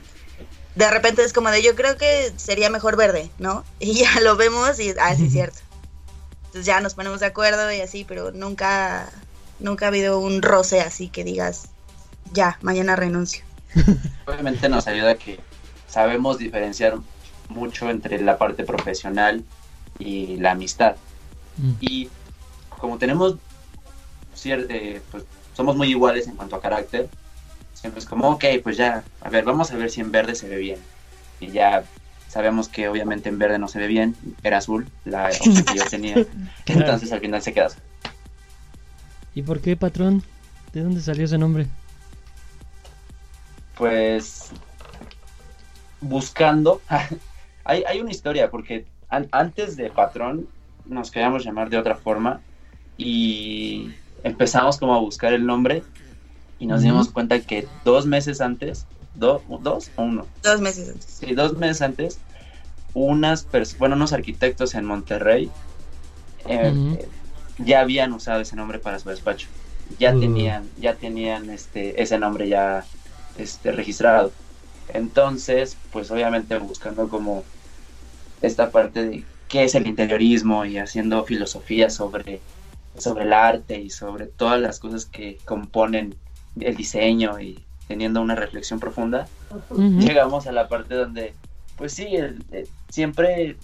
[0.76, 3.65] de repente es como de yo creo que sería mejor verde, ¿no?
[3.80, 5.57] Y ya lo vemos y ah, sí es cierto.
[6.45, 9.09] Entonces ya nos ponemos de acuerdo y así, pero nunca
[9.59, 11.69] nunca ha habido un roce así que digas,
[12.34, 13.43] ya, mañana renuncio.
[14.28, 15.39] Obviamente nos ayuda que
[15.88, 16.99] sabemos diferenciar
[17.50, 19.43] mucho entre la parte profesional
[20.00, 20.96] y la amistad.
[21.58, 21.72] Mm.
[21.80, 22.10] Y
[22.70, 23.38] como tenemos
[24.46, 25.24] eh, pues
[25.56, 27.10] somos muy iguales en cuanto a carácter,
[27.74, 30.50] siempre es como, ok, pues ya, a ver, vamos a ver si en verde se
[30.50, 30.80] ve bien.
[31.39, 31.84] Y ya
[32.28, 35.86] sabemos que obviamente en verde no se ve bien, era azul, la opción que yo
[35.89, 36.26] tenía.
[36.66, 37.82] Entonces al final se queda azul.
[39.34, 40.24] ¿Y por qué, patrón?
[40.74, 41.68] ¿De dónde salió ese nombre?
[43.78, 44.52] Pues
[46.02, 46.82] buscando,
[47.66, 50.49] hay, hay una historia, porque an- antes de patrón
[50.86, 52.41] nos queríamos llamar de otra forma
[52.97, 55.84] y empezamos como a buscar el nombre
[56.59, 61.07] y nos dimos cuenta que dos meses antes, do- dos o uno, Dos meses antes.
[61.07, 62.20] sí, dos meses antes,
[62.93, 65.51] unas pers- bueno, unos arquitectos en Monterrey
[66.45, 67.09] eh,
[67.57, 69.49] ya habían usado ese nombre para su despacho.
[69.99, 70.20] Ya Uh.
[70.20, 72.86] tenían, ya tenían este, ese nombre ya
[73.36, 74.34] este, registrado.
[74.88, 77.43] Entonces, pues obviamente buscando como
[78.42, 82.44] esta parte de qué es el interiorismo y haciendo filosofía sobre,
[82.98, 86.16] sobre el arte y sobre todas las cosas que componen
[86.60, 89.30] el diseño y teniendo una reflexión profunda,
[89.96, 91.36] llegamos a la parte donde,
[91.76, 93.58] pues sí, el- eh, siempre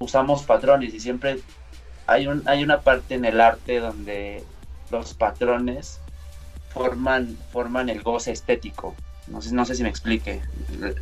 [0.00, 1.42] usamos patrones y siempre
[2.06, 4.46] hay, un, hay una parte en el arte donde
[4.90, 6.00] los patrones
[6.68, 8.96] forman, forman el goce estético.
[9.26, 10.42] No sé, no sé si me explique.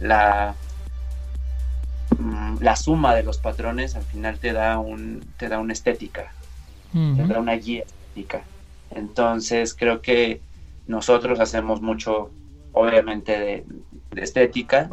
[0.00, 0.56] La,
[2.60, 6.32] la suma de los patrones al final te da, un, te da una estética
[6.92, 7.16] Ujú.
[7.16, 8.44] tendrá una guía estética.
[8.90, 10.40] Entonces creo que
[10.86, 12.30] nosotros hacemos mucho,
[12.72, 13.64] obviamente, de,
[14.10, 14.88] de estética.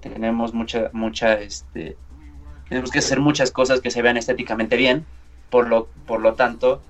[0.00, 1.96] Tenemos mucha, mucha, este,
[2.68, 5.04] tenemos que hacer muchas cosas que se vean estéticamente bien.
[5.50, 6.82] Por lo, por lo tanto,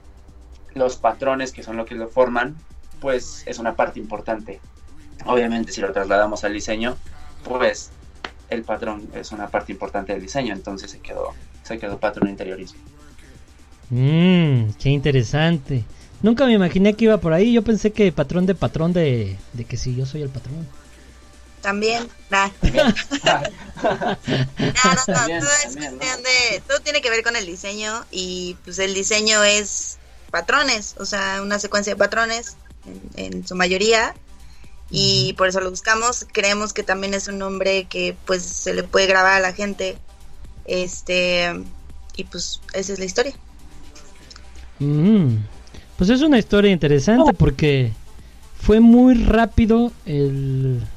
[0.74, 2.56] los patrones que son lo que lo forman,
[3.00, 4.60] pues es una parte importante.
[5.26, 6.96] Obviamente, si lo trasladamos al diseño,
[7.44, 7.92] pues
[8.52, 10.52] el patrón es una parte importante del diseño.
[10.54, 11.32] Entonces se quedó,
[11.62, 12.80] se quedó patrón interiorismo.
[13.90, 15.84] Mmm, qué interesante.
[16.22, 17.52] Nunca me imaginé que iba por ahí.
[17.52, 20.66] Yo pensé que patrón de patrón de, de que sí, yo soy el patrón.
[21.60, 22.48] También, nah.
[22.62, 22.84] No,
[23.82, 26.28] no, no, También, todo es también, cuestión ¿no?
[26.28, 29.98] de, todo tiene que ver con el diseño y pues el diseño es
[30.30, 32.56] patrones, o sea, una secuencia de patrones
[33.16, 34.14] en, en su mayoría
[34.92, 36.26] y por eso lo buscamos.
[36.32, 40.02] Creemos que también es un nombre que pues se le puede grabar a la gente,
[40.66, 41.52] este
[42.16, 43.34] y pues esa es la historia.
[44.78, 45.36] Mm,
[45.96, 47.96] Pues es una historia interesante porque
[48.54, 50.88] fue muy rápido el,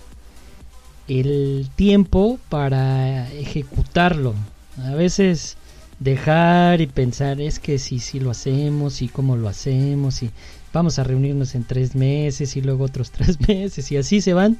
[1.08, 4.36] el tiempo para ejecutarlo.
[4.78, 5.58] A veces
[6.00, 10.34] dejar y pensar es que si sí lo hacemos y cómo lo hacemos y
[10.76, 14.58] vamos a reunirnos en tres meses y luego otros tres meses y así se van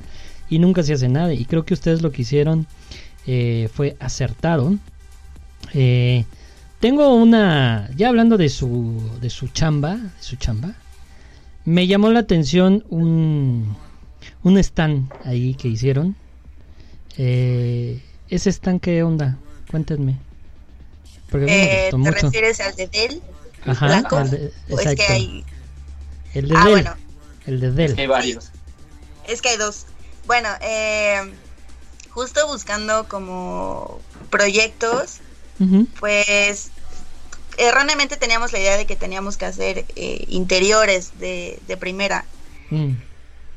[0.50, 1.34] y nunca se hace nada.
[1.34, 2.66] Y creo que ustedes lo que hicieron
[3.28, 4.76] eh, fue acertado.
[5.74, 6.24] Eh,
[6.80, 10.74] tengo una, ya hablando de su, de su chamba, de su chamba,
[11.66, 13.76] me llamó la atención un,
[14.44, 16.16] un stand ahí que hicieron.
[17.18, 19.38] Eh, ese stand qué onda,
[19.70, 20.16] cuéntenme.
[21.30, 22.26] Porque me gustó ¿Te mucho.
[22.28, 23.22] refieres al de Dell?
[23.66, 24.20] Ajá, blanco?
[24.22, 25.04] el de- ¿O es exacto.
[25.08, 25.44] que hay
[26.36, 26.96] El de Ah, Dell, bueno.
[27.48, 27.90] el de Dell.
[27.92, 28.52] Es que hay varios.
[29.28, 29.86] Es que hay dos.
[30.28, 31.34] Bueno, eh,
[32.12, 35.18] justo buscando como proyectos,
[36.00, 36.70] pues
[37.58, 42.26] erróneamente teníamos la idea de que teníamos que hacer eh, interiores de, de primera.
[42.70, 42.92] mm,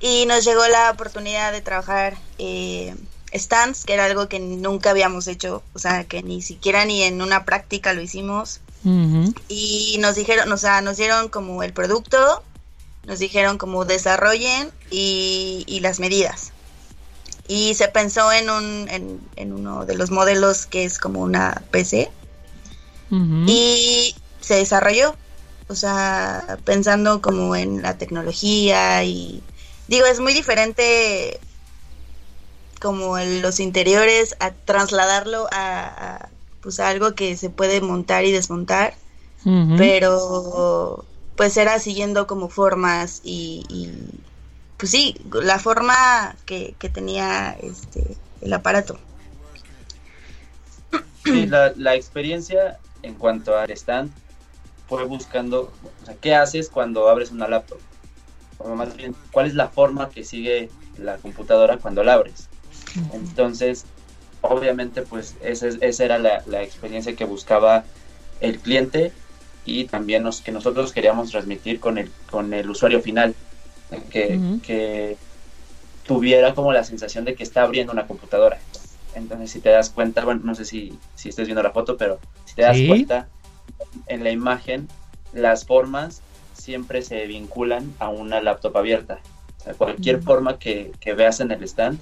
[0.00, 2.94] Y nos llegó la oportunidad de trabajar eh,
[3.34, 7.20] stands, que era algo que nunca habíamos hecho, o sea, que ni siquiera ni en
[7.20, 8.60] una práctica lo hicimos.
[9.48, 12.42] Y nos dijeron, o sea, nos dieron como el producto,
[13.08, 16.52] nos dijeron como desarrollen y, y las medidas.
[17.48, 21.62] Y se pensó en, un, en, en uno de los modelos que es como una
[21.70, 22.10] PC
[23.10, 25.16] y se desarrolló,
[25.68, 29.42] o sea, pensando como en la tecnología y
[29.86, 31.40] digo, es muy diferente
[32.82, 36.28] como en los interiores a trasladarlo a, a,
[36.60, 38.94] pues a algo que se puede montar y desmontar.
[39.78, 41.06] Pero
[41.38, 44.26] pues era siguiendo como formas y, y,
[44.78, 49.00] pues sí, la forma que, que tenía este el aparato.
[51.22, 54.16] Sí, la, la experiencia en cuanto al stand
[54.86, 57.84] fue buscando, o sea, ¿qué haces cuando abres una laptop?
[58.58, 62.52] O más bien, ¿cuál es la forma que sigue la computadora cuando la abres?
[63.08, 63.90] Entonces,
[64.40, 67.90] obviamente, pues esa, es- esa era la, la experiencia que buscaba
[68.40, 69.16] el cliente
[69.68, 73.34] y también nos, que nosotros queríamos transmitir con el, con el usuario final,
[74.10, 75.16] que, que
[76.06, 78.58] tuviera como la sensación de que está abriendo una computadora.
[79.14, 82.18] Entonces, si te das cuenta, bueno, no sé si, si estés viendo la foto, pero
[82.44, 82.86] si te das Sí.
[82.86, 83.28] cuenta,
[84.06, 84.88] en la imagen,
[85.32, 86.22] las formas
[86.54, 89.18] siempre se vinculan a una laptop abierta.
[89.60, 91.98] O sea, cualquier forma que, que veas en el stand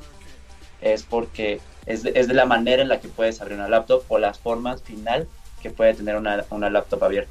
[0.80, 4.02] es porque es de, es de la manera en la que puedes abrir una laptop
[4.08, 5.26] o las formas final
[5.62, 7.30] que puede tener una, una laptop abierta.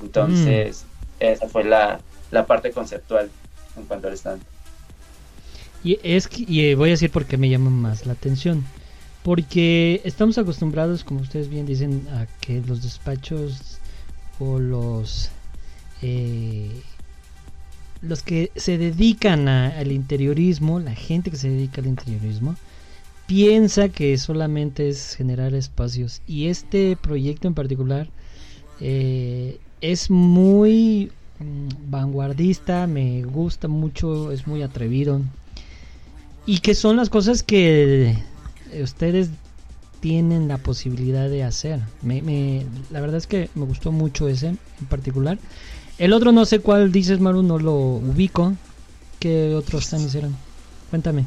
[0.00, 0.84] Entonces,
[1.20, 3.30] esa fue la, la parte conceptual
[3.76, 4.42] en cuanto al stand.
[5.84, 8.64] Y es que, y eh, voy a decir por qué me llama más la atención.
[9.22, 13.78] Porque estamos acostumbrados, como ustedes bien dicen, a que los despachos
[14.40, 15.30] o los
[16.02, 16.82] eh,
[18.00, 22.56] los que se dedican al interiorismo, la gente que se dedica al interiorismo,
[23.26, 26.20] piensa que solamente es generar espacios.
[26.26, 28.08] Y este proyecto en particular
[28.82, 35.20] eh, es muy mm, vanguardista, me gusta mucho, es muy atrevido.
[36.46, 38.16] Y que son las cosas que
[38.72, 39.28] eh, ustedes
[40.00, 41.78] tienen la posibilidad de hacer.
[42.02, 44.58] Me, me- la verdad es que me gustó mucho ese en
[44.88, 45.38] particular.
[45.98, 48.54] El otro no sé cuál dices, Maru, no lo ubico.
[49.20, 50.36] ¿Qué otros están hicieron?
[50.90, 51.26] Cuéntame.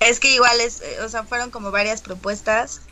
[0.00, 2.82] Es que igual es, eh, o sea, fueron como varias propuestas,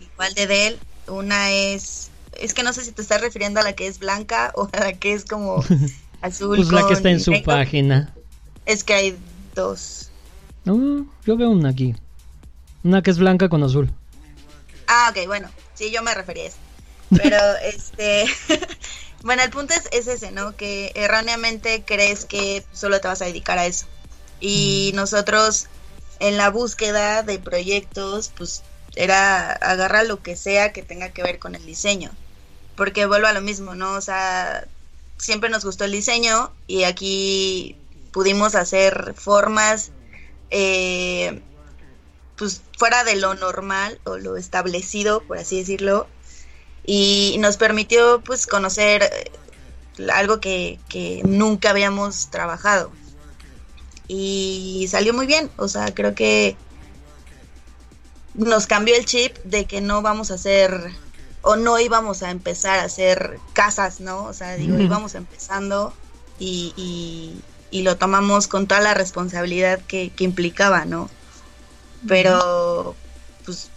[0.00, 0.78] igual de Dell.
[1.06, 4.52] Una es, es que no sé si te estás refiriendo a la que es blanca
[4.56, 5.62] o a la que es como
[6.20, 6.56] azul.
[6.56, 7.46] Pues la que está en su negro.
[7.46, 8.14] página.
[8.66, 9.18] Es que hay
[9.54, 10.10] dos.
[10.64, 11.94] No, yo veo una aquí.
[12.82, 13.90] Una que es blanca con azul.
[14.86, 16.56] Ah, ok, bueno, sí, yo me refería a eso.
[17.10, 18.24] Pero, este,
[19.22, 20.56] bueno, el punto es, es ese, ¿no?
[20.56, 23.86] Que erróneamente crees que solo te vas a dedicar a eso.
[24.40, 25.68] Y nosotros,
[26.20, 28.62] en la búsqueda de proyectos, pues
[28.96, 32.10] era agarrar lo que sea que tenga que ver con el diseño.
[32.76, 33.92] Porque vuelvo a lo mismo, ¿no?
[33.92, 34.66] O sea,
[35.18, 37.76] siempre nos gustó el diseño y aquí
[38.12, 39.90] pudimos hacer formas
[40.50, 41.40] eh,
[42.36, 46.08] pues fuera de lo normal o lo establecido, por así decirlo,
[46.84, 49.30] y nos permitió pues conocer eh,
[50.12, 52.90] algo que, que nunca habíamos trabajado.
[54.06, 56.56] Y salió muy bien, o sea, creo que
[58.34, 60.90] nos cambió el chip de que no vamos a hacer
[61.42, 64.24] o no íbamos a empezar a hacer casas, ¿no?
[64.24, 65.92] O sea, digo, íbamos empezando
[66.38, 71.10] y, y- y lo tomamos con toda la responsabilidad que, que implicaba, ¿no?
[72.06, 72.94] Pero,
[73.44, 73.68] pues,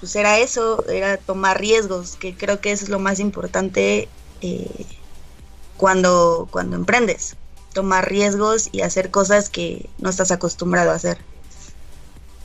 [0.00, 4.08] pues era eso, era tomar riesgos, que creo que eso es lo más importante
[4.40, 4.86] eh,
[5.76, 7.36] cuando, cuando emprendes,
[7.72, 11.18] tomar riesgos y hacer cosas que no estás acostumbrado a hacer.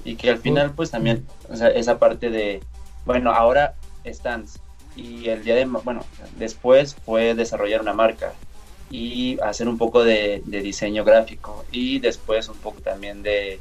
[0.10, 2.62] Y que al final, pues también, o sea, esa parte de,
[3.06, 4.60] bueno, ahora stands.
[4.96, 6.04] Y el día de, bueno,
[6.38, 8.34] después fue desarrollar una marca
[8.90, 13.60] y hacer un poco de, de diseño gráfico y después un poco también de,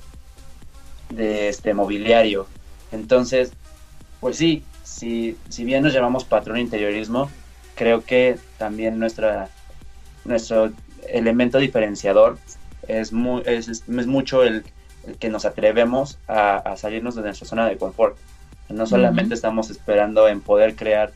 [1.11, 2.46] de este mobiliario.
[2.92, 3.53] Entonces,
[4.20, 7.30] pues sí, si, si bien nos llamamos patrón interiorismo,
[7.74, 9.51] creo que también nuestra,
[10.24, 10.72] nuestro
[11.09, 12.38] elemento diferenciador
[12.86, 14.64] es, mu- es, es- mucho el
[15.17, 18.17] que nos atrevemos a, a salirnos de nuestra zona de confort.
[18.69, 21.13] No solamente estamos esperando en poder crear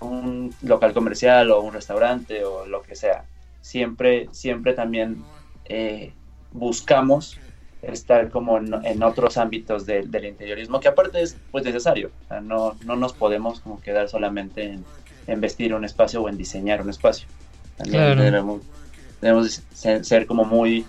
[0.00, 3.24] un local comercial o un restaurante o lo que sea.
[3.60, 5.24] Siempre, siempre también
[5.66, 6.12] eh,
[6.52, 7.40] buscamos
[7.82, 12.10] estar como en, en otros ámbitos del- del interiorismo, que aparte es pues necesario.
[12.24, 14.84] O sea, no, no nos podemos como quedar solamente en,
[15.26, 17.28] en vestir un espacio o en diseñar un espacio.
[17.76, 18.22] También Claro.
[18.22, 18.62] debemos,
[19.20, 20.86] debemos ser, ser como muy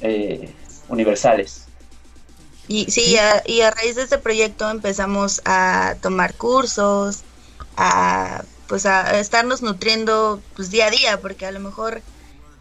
[0.00, 0.54] eh,
[0.88, 1.66] universales.
[2.68, 7.22] Y sí, a- y a raíz de este proyecto empezamos a tomar cursos,
[7.76, 12.02] a pues a estarnos nutriendo pues día a día, porque a lo mejor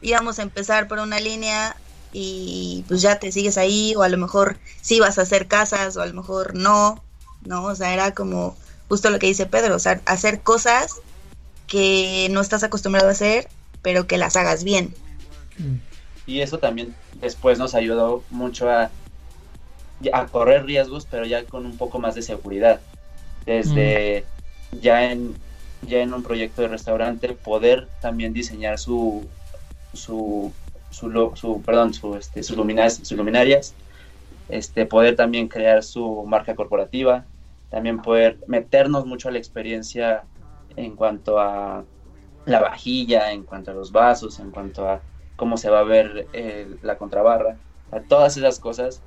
[0.01, 1.75] íbamos a empezar por una línea
[2.13, 5.97] y pues ya te sigues ahí, o a lo mejor sí vas a hacer casas,
[5.97, 7.03] o a lo mejor no,
[7.41, 7.63] ¿no?
[7.65, 8.55] O sea, era como
[8.87, 10.91] justo lo que dice Pedro, o sea, hacer cosas
[11.67, 13.49] que no estás acostumbrado a hacer,
[13.81, 14.95] pero que las hagas bien.
[15.57, 15.77] Mm.
[16.25, 18.95] Y eso también después nos ayudó mucho a,
[20.13, 22.85] a correr riesgos, pero ya con un poco más de seguridad.
[23.45, 24.31] Desde
[24.71, 25.43] ya, en,
[25.81, 29.31] ya en un proyecto de restaurante, poder también diseñar su,
[29.93, 30.55] su,
[30.89, 33.77] su, lo- su- perdón, su, este, sus, luminarias, sus luminarias,
[34.47, 37.29] este, poder también crear su marca corporativa,
[37.69, 40.27] también poder meternos mucho a la experiencia
[40.75, 41.87] en cuanto a
[42.45, 45.05] la vajilla, en cuanto a los vasos, en cuanto a
[45.35, 47.61] cómo se va a ver eh, la contrabarra,
[47.91, 49.03] a todas esas cosas.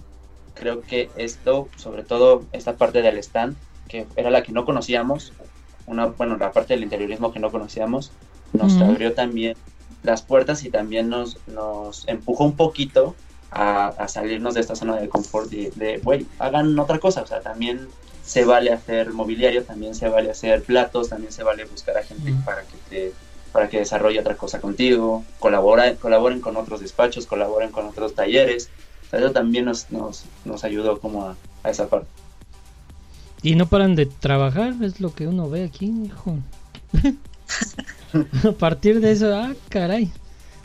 [0.55, 5.37] Creo que esto, sobre todo esta parte del stand, que era la que no conocíamos,
[5.85, 8.17] una, bueno, la parte del interiorismo que no conocíamos,
[8.53, 8.83] nos Ujú.
[8.83, 9.55] abrió también
[10.03, 13.21] las puertas y también nos, nos empujó un poquito
[13.51, 17.27] a, a salirnos de esta zona de confort y de, güey, hagan otra cosa, o
[17.27, 21.97] sea, también se vale hacer mobiliario, también se vale hacer platos, también se vale buscar
[21.97, 22.43] a gente Mm.
[22.45, 23.19] para que te
[23.53, 28.71] para que desarrolle otra cosa contigo, colabora, colaboren con otros despachos, colaboren con otros talleres.
[29.07, 32.09] O sea, eso también nos, nos, nos ayudó como a, a esa parte.
[33.43, 36.37] Y no paran de trabajar, es lo que uno ve aquí, hijo.
[38.49, 40.11] a partir de eso, ah, caray,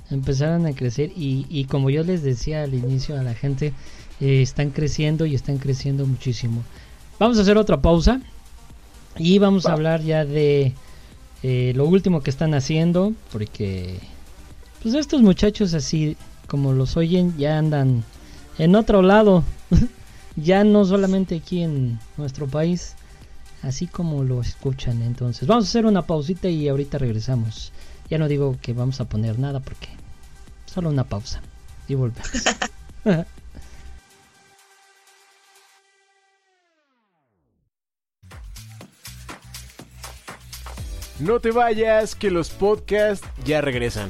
[0.09, 3.73] empezaron a crecer y, y como yo les decía al inicio a la gente,
[4.19, 6.63] eh, están creciendo y están creciendo muchísimo.
[7.19, 8.21] Vamos a hacer otra pausa
[9.17, 10.73] y vamos a hablar ya de
[11.43, 13.99] eh, lo último que están haciendo, porque
[14.81, 16.17] pues estos muchachos así
[16.47, 18.03] como los oyen ya andan
[18.57, 19.43] en otro lado,
[20.35, 22.95] ya no solamente aquí en nuestro país,
[23.61, 25.01] así como lo escuchan.
[25.01, 27.71] Entonces, vamos a hacer una pausita y ahorita regresamos.
[28.09, 29.87] Ya no digo que vamos a poner nada porque
[30.65, 31.41] solo una pausa
[31.87, 32.29] y volvemos.
[41.19, 44.09] No te vayas, que los podcasts ya regresan.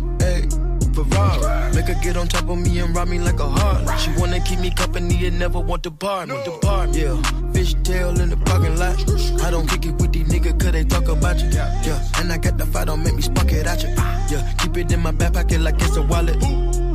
[1.73, 3.99] Make her get on top of me and rob me like a heart.
[3.99, 6.35] She wanna keep me company and never want to bar me.
[6.43, 7.21] Depart, yeah.
[7.53, 8.97] Fish tail in the parking lot.
[9.41, 11.49] I don't kick it with these niggas cause they talk about you.
[11.49, 13.89] Yeah, and I got the fight, don't make me spark it at you.
[13.89, 16.39] Yeah, keep it in my back pocket like it's a wallet.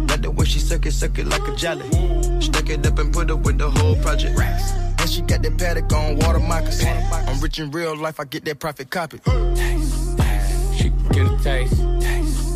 [0.09, 1.89] Like the way she suck it, suck it like a jelly.
[2.41, 4.39] Stack it up and put it with the whole project.
[4.39, 6.89] And she got that paddock on water moccasin.
[7.12, 9.18] I'm rich in real life, I get that profit copy.
[10.77, 11.77] She can get a taste.
[11.77, 12.55] taste, taste.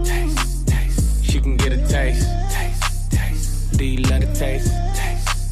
[1.41, 2.27] She can get a taste.
[3.09, 4.71] Taste, Do you love the taste?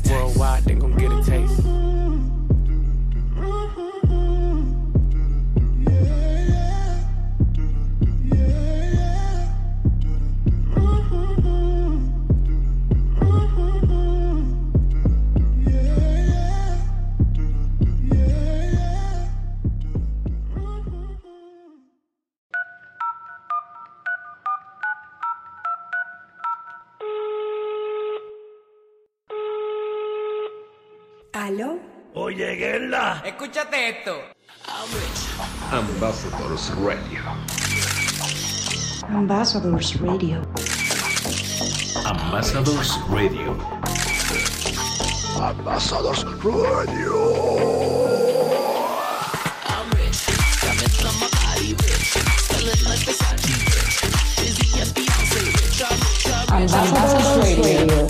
[0.08, 1.49] Worldwide, they gon' get a taste.
[32.60, 33.22] Gerla.
[33.24, 34.20] Escúchate esto.
[35.72, 37.22] Ambassadors Radio.
[39.08, 40.42] Ambassadors Radio.
[42.06, 43.56] Ambassadors Radio.
[45.40, 46.90] Ambassadors Radio.
[56.52, 58.09] Ambassadors Radio.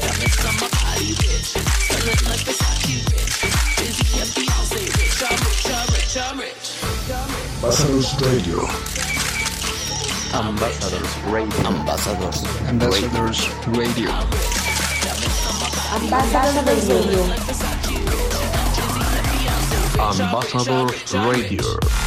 [7.70, 8.66] Ambassadors Radio.
[10.34, 11.68] Ambassadors Radio.
[11.68, 12.44] Ambassadors.
[12.68, 14.10] Ambassadors Radio.
[15.94, 17.22] Ambassadors Radio.
[20.00, 21.62] Ambassadors Radio.
[21.62, 21.99] New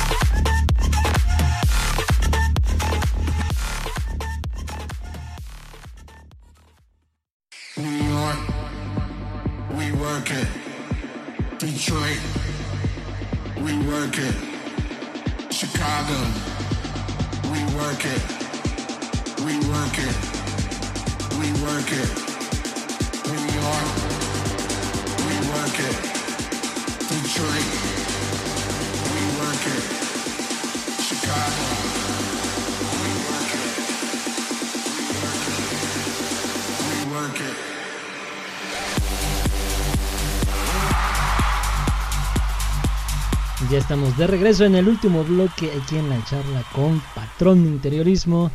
[43.92, 48.50] estamos de regreso en el último bloque aquí en la charla con Patrón de Interiorismo.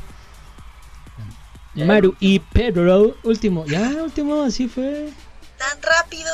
[1.76, 5.12] Maru y Pedro, último, ya último, así fue.
[5.60, 6.32] Tan rápido.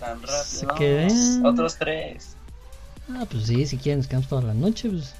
[0.00, 0.74] Tan Se rápido.
[0.74, 1.44] quedan.
[1.44, 2.28] Otros tres.
[3.10, 5.12] Ah, pues sí, si quieren descansar toda la noche, pues.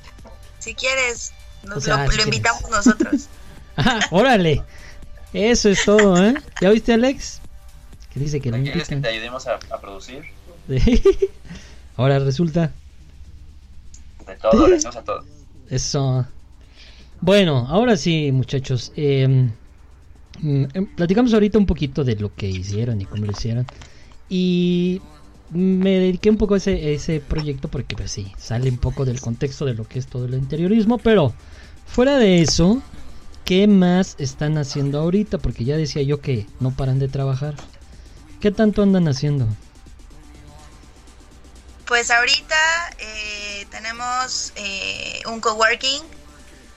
[0.58, 2.26] Si quieres, nos O sea, lo, si lo quieres.
[2.26, 3.28] invitamos nosotros.
[3.76, 4.62] Ah, órale.
[5.34, 6.32] Eso es todo, ¿eh?
[6.62, 7.42] ¿Ya viste, Alex?
[8.14, 10.22] Que dice que lo ¿Quieres que te ayudemos a, a producir?
[11.98, 12.72] Ahora resulta.
[14.26, 15.24] De todo, a todo.
[15.70, 16.26] Eso.
[17.20, 18.92] Bueno, ahora sí, muchachos.
[18.96, 19.26] eh,
[20.40, 23.66] mm, em, platicamos ahorita un poquito de lo que hicieron y cómo lo hicieron.
[24.28, 25.00] Y
[25.50, 29.20] me dediqué un poco a ese, ese proyecto porque, pues sí, sale un poco del
[29.20, 30.98] contexto de lo que es todo el interiorismo.
[30.98, 31.32] Pero
[31.86, 32.82] fuera de eso,
[33.44, 35.38] ¿qué más están haciendo ahorita?
[35.38, 37.54] Porque ya decía yo que no paran de trabajar.
[38.40, 39.46] ¿Qué tanto andan haciendo?
[41.86, 42.56] Pues ahorita
[42.98, 46.02] eh, tenemos eh, un coworking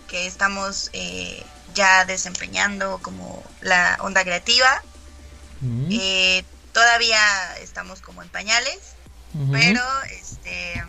[0.07, 1.43] que estamos eh,
[1.73, 4.83] ya desempeñando como la onda creativa.
[5.61, 6.43] Mm, Eh,
[6.73, 7.19] todavía
[7.59, 8.79] estamos como en pañales,
[9.51, 9.81] pero
[10.11, 10.83] este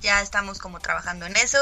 [0.00, 1.58] ya estamos como trabajando en eso.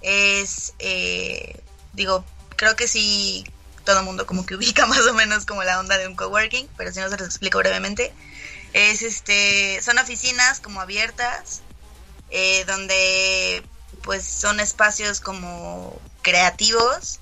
[0.00, 1.62] Es, eh,
[1.92, 2.24] digo,
[2.56, 3.44] creo que sí,
[3.84, 6.68] todo el mundo como que ubica más o menos como la onda de un coworking,
[6.76, 8.14] pero si no se los explico brevemente.
[8.72, 11.62] Es este, son oficinas como abiertas,
[12.30, 13.64] eh, donde
[14.02, 17.18] pues son espacios como creativos,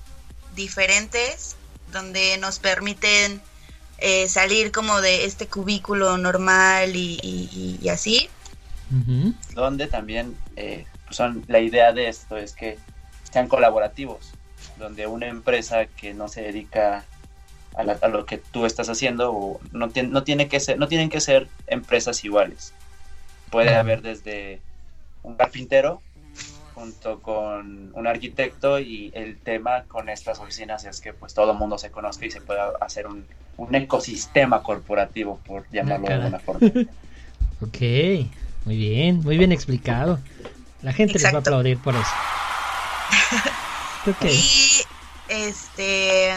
[0.55, 1.55] diferentes,
[1.91, 3.41] donde nos permiten
[3.97, 8.29] eh, salir como de este cubículo normal y, y- y así.
[9.51, 12.77] Donde también eh, pues son, la idea de esto es que
[13.31, 14.33] sean colaborativos,
[14.77, 17.05] donde una empresa que no se dedica
[17.75, 20.77] a, la- a lo que tú estás haciendo o no, tien- no, tiene que ser,
[20.79, 22.73] no tienen que ser empresas iguales.
[23.49, 24.61] Puede haber desde
[25.23, 26.01] un carpintero
[26.75, 31.57] junto con un arquitecto y el tema con estas oficinas es que pues todo el
[31.57, 33.25] mundo se conozca y se pueda hacer un,
[33.57, 36.71] un ecosistema corporativo, por llamarlo de alguna forma.
[37.61, 37.81] Ok,
[38.63, 40.17] muy bien, muy bien explicado.
[40.81, 42.03] La gente les va a aplaudir por eso.
[44.07, 44.25] Ok.
[44.25, 44.81] Y
[45.27, 46.31] este,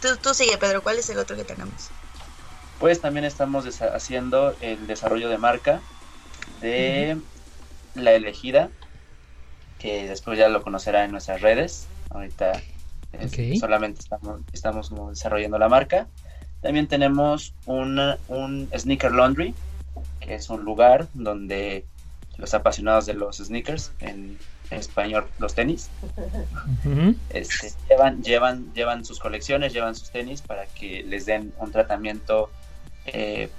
[0.00, 1.92] tú, tú sigue, Pedro, ¿cuál es el otro que tenemos?
[2.78, 5.84] Pues también estamos haciendo el desarrollo de marca
[6.60, 7.22] de
[7.94, 8.72] la elegida,
[9.78, 11.90] que después ya lo conocerá en nuestras redes.
[12.10, 12.52] Ahorita
[13.12, 16.10] es- solamente estamos, estamos como desarrollando la marca.
[16.60, 19.56] También tenemos una- un sneaker laundry,
[20.20, 21.88] que es un lugar donde
[22.36, 24.38] los apasionados de los sneakers, en
[24.70, 25.94] español los tenis,
[27.28, 32.56] este, llevan, llevan, llevan sus colecciones, llevan sus tenis para que les den un tratamiento,
[33.04, 33.56] eh,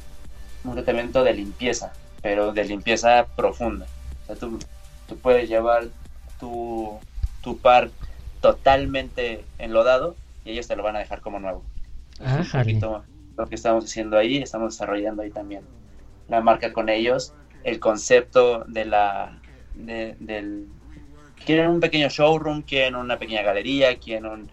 [0.63, 3.87] un tratamiento de limpieza, pero de limpieza profunda.
[4.23, 4.59] O sea, tú,
[5.05, 5.93] tú puedes llevar
[6.37, 7.05] tu,
[7.41, 7.93] tu par
[8.39, 11.65] totalmente enlodado y ellos te lo van a dejar como nuevo.
[12.19, 12.73] Es un Ájale.
[12.73, 13.05] poquito
[13.37, 15.69] lo que estamos haciendo ahí, estamos desarrollando ahí también
[16.27, 19.41] la marca con ellos, el concepto de la
[19.73, 20.67] de- del
[21.47, 24.51] quieren un pequeño showroom, quieren una pequeña galería, quieren un,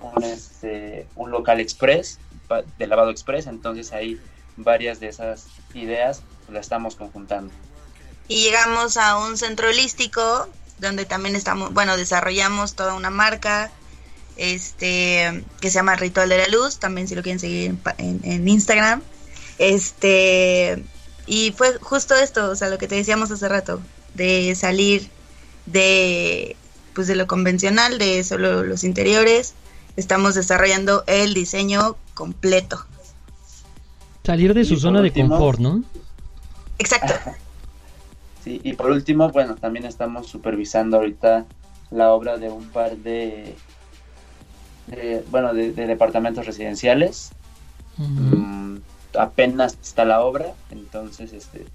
[0.00, 2.20] un, este, un local express
[2.78, 4.20] de lavado express, entonces ahí
[4.56, 7.52] varias de esas ideas las estamos conjuntando.
[8.28, 13.72] Y llegamos a un centro holístico donde también estamos, bueno, desarrollamos toda una marca
[14.36, 18.20] este que se llama Ritual de la Luz, también si lo quieren seguir en, en-
[18.24, 19.02] en Instagram.
[19.58, 20.84] Este
[21.26, 23.80] y fue justo esto, o sea, lo que te decíamos hace rato,
[24.14, 25.10] de salir
[25.66, 26.56] de
[26.94, 29.54] pues de lo convencional, de solo los interiores.
[29.96, 32.84] Estamos desarrollando el diseño completo.
[34.24, 35.82] Salir de su zona de confort, ¿no?
[36.78, 37.14] Exacto.
[38.42, 41.46] Sí, y por último, bueno, también estamos supervisando ahorita
[41.90, 43.54] la obra de un par de,
[44.86, 47.30] de, bueno, de, de departamentos residenciales.
[47.96, 48.76] Mm,
[49.18, 51.66] apenas está la obra, entonces este,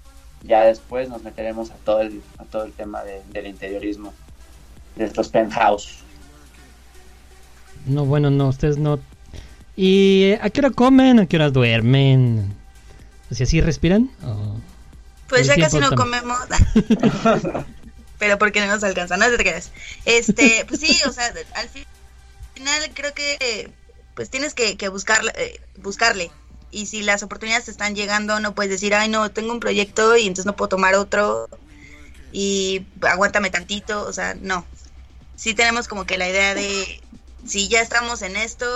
[0.42, 4.12] ya después nos meteremos a todo el, a todo el tema de- del interiorismo
[4.96, 5.98] de estos penthouse.
[7.86, 8.98] No, bueno, no, ustedes no.
[9.76, 11.20] ¿Y a qué hora comen?
[11.20, 12.54] ¿A qué hora duermen?
[13.30, 14.10] O sea, ¿sí respiran?
[14.24, 14.56] ¿O
[15.28, 16.22] Pues ya casi no también?
[16.22, 16.38] comemos.
[18.18, 19.70] Pero porque no nos alcanza, no te creas.
[20.04, 21.86] Este, pues sí, o sea, al fi-
[22.54, 23.70] final creo que
[24.14, 26.30] pues tienes que, que buscarle, eh, buscarle.
[26.70, 30.16] Y si las oportunidades te están llegando, no puedes decir, ay, no, tengo un proyecto
[30.16, 31.48] y entonces no puedo tomar otro
[32.32, 34.02] y aguántame tantito.
[34.06, 34.64] O sea, no.
[35.36, 37.02] Sí tenemos como que la idea de,
[37.46, 38.66] si ya estamos en esto,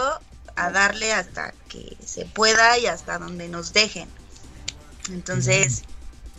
[0.57, 4.09] a darle hasta que se pueda y hasta donde nos dejen.
[5.11, 5.83] Entonces,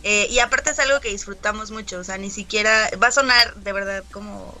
[0.02, 3.54] eh, y aparte es algo que disfrutamos mucho, o sea, ni siquiera, va a sonar
[3.56, 4.56] de verdad como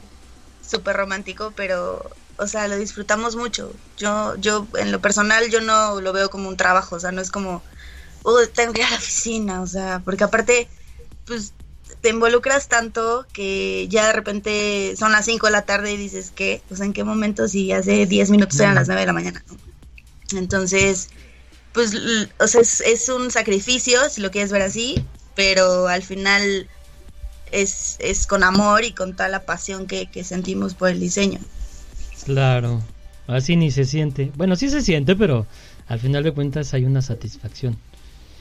[0.66, 3.72] súper romántico, pero, o sea, lo disfrutamos mucho.
[3.96, 7.20] Yo, yo, en lo personal, yo no lo veo como un trabajo, o sea, no
[7.20, 7.62] es como,
[8.24, 10.68] uy, tengo que ir a la oficina, o sea, porque aparte,
[11.24, 11.52] pues,
[12.00, 16.32] te involucras tanto que ya de repente son las 5 de la tarde y dices,
[16.34, 16.62] ¿qué?
[16.70, 19.44] O sea, ¿en qué momento si hace 10 minutos eran las 9 de la mañana?
[20.32, 21.08] Entonces,
[21.72, 21.94] pues,
[22.38, 26.68] o sea, es, es un sacrificio, si lo quieres ver así, pero al final
[27.52, 31.40] es, es con amor y con toda la pasión que, que sentimos por el diseño.
[32.26, 32.82] Claro,
[33.28, 34.32] así ni se siente.
[34.36, 35.46] Bueno, sí se siente, pero
[35.86, 37.76] al final de cuentas hay una satisfacción.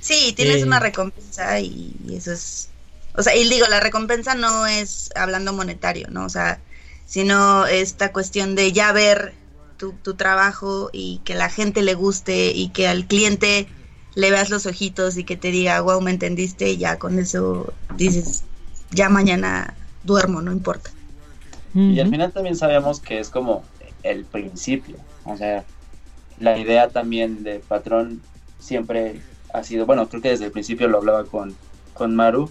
[0.02, 0.66] Sí, tienes Eh.
[0.66, 2.70] una recompensa y, y eso es...
[3.18, 6.26] O sea, y digo, la recompensa no es hablando monetario, ¿no?
[6.26, 6.60] O sea,
[7.06, 9.34] sino esta cuestión de ya ver
[9.78, 13.68] tu, tu trabajo y que la gente le guste y que al cliente
[14.16, 17.74] le veas los ojitos y que te diga, wow, me entendiste, y ya con eso
[17.96, 18.44] dices,
[18.92, 20.90] ya mañana duermo, no importa.
[21.74, 23.64] Y al final también sabemos que es como
[24.12, 24.98] el principio.
[25.26, 25.64] O sea,
[26.40, 28.22] la idea también de patrón
[28.60, 29.22] siempre
[29.54, 31.56] ha sido, bueno, creo que desde el principio lo hablaba con,
[31.94, 32.50] con Maru,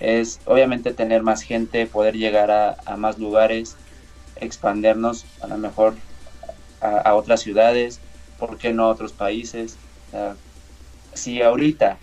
[0.00, 3.76] es obviamente tener más gente, poder llegar a, a más lugares,
[4.36, 5.94] expandernos a lo mejor
[6.80, 8.00] a, otras ciudades,
[8.38, 9.76] ¿por qué no a otros países?
[11.14, 11.98] Si ahorita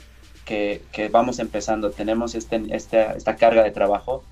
[0.45, 4.23] que, que vamos empezando tenemos este, esta, esta carga de trabajo,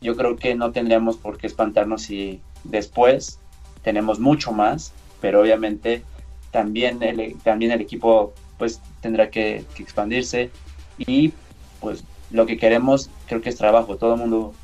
[0.00, 3.38] yo creo que no tendríamos por qué espantarnos si después
[3.82, 6.02] tenemos mucho más, pero obviamente
[6.50, 10.50] también el, también el equipo pues tendrá que, que expandirse
[10.98, 11.32] y
[11.80, 14.54] pues lo que queremos creo que es trabajo, todo el mundo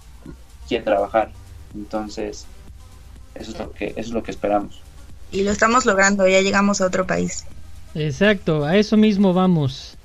[0.69, 1.33] quiere trabajar,
[1.75, 2.47] entonces
[3.35, 4.81] eso es lo que, eso es lo que esperamos.
[5.31, 7.45] Y lo estamos logrando, ya llegamos a otro país.
[7.95, 9.97] Exacto, a eso mismo vamos.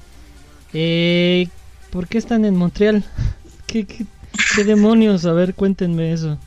[0.74, 1.48] Eh,
[1.92, 3.04] ¿Por qué están en Montreal?
[3.68, 4.06] ¿Qué, qué,
[4.56, 5.26] qué demonios?
[5.26, 6.38] A ver, cuéntenme eso.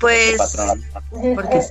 [0.00, 0.82] Pues, Patrón.
[1.34, 1.60] porque,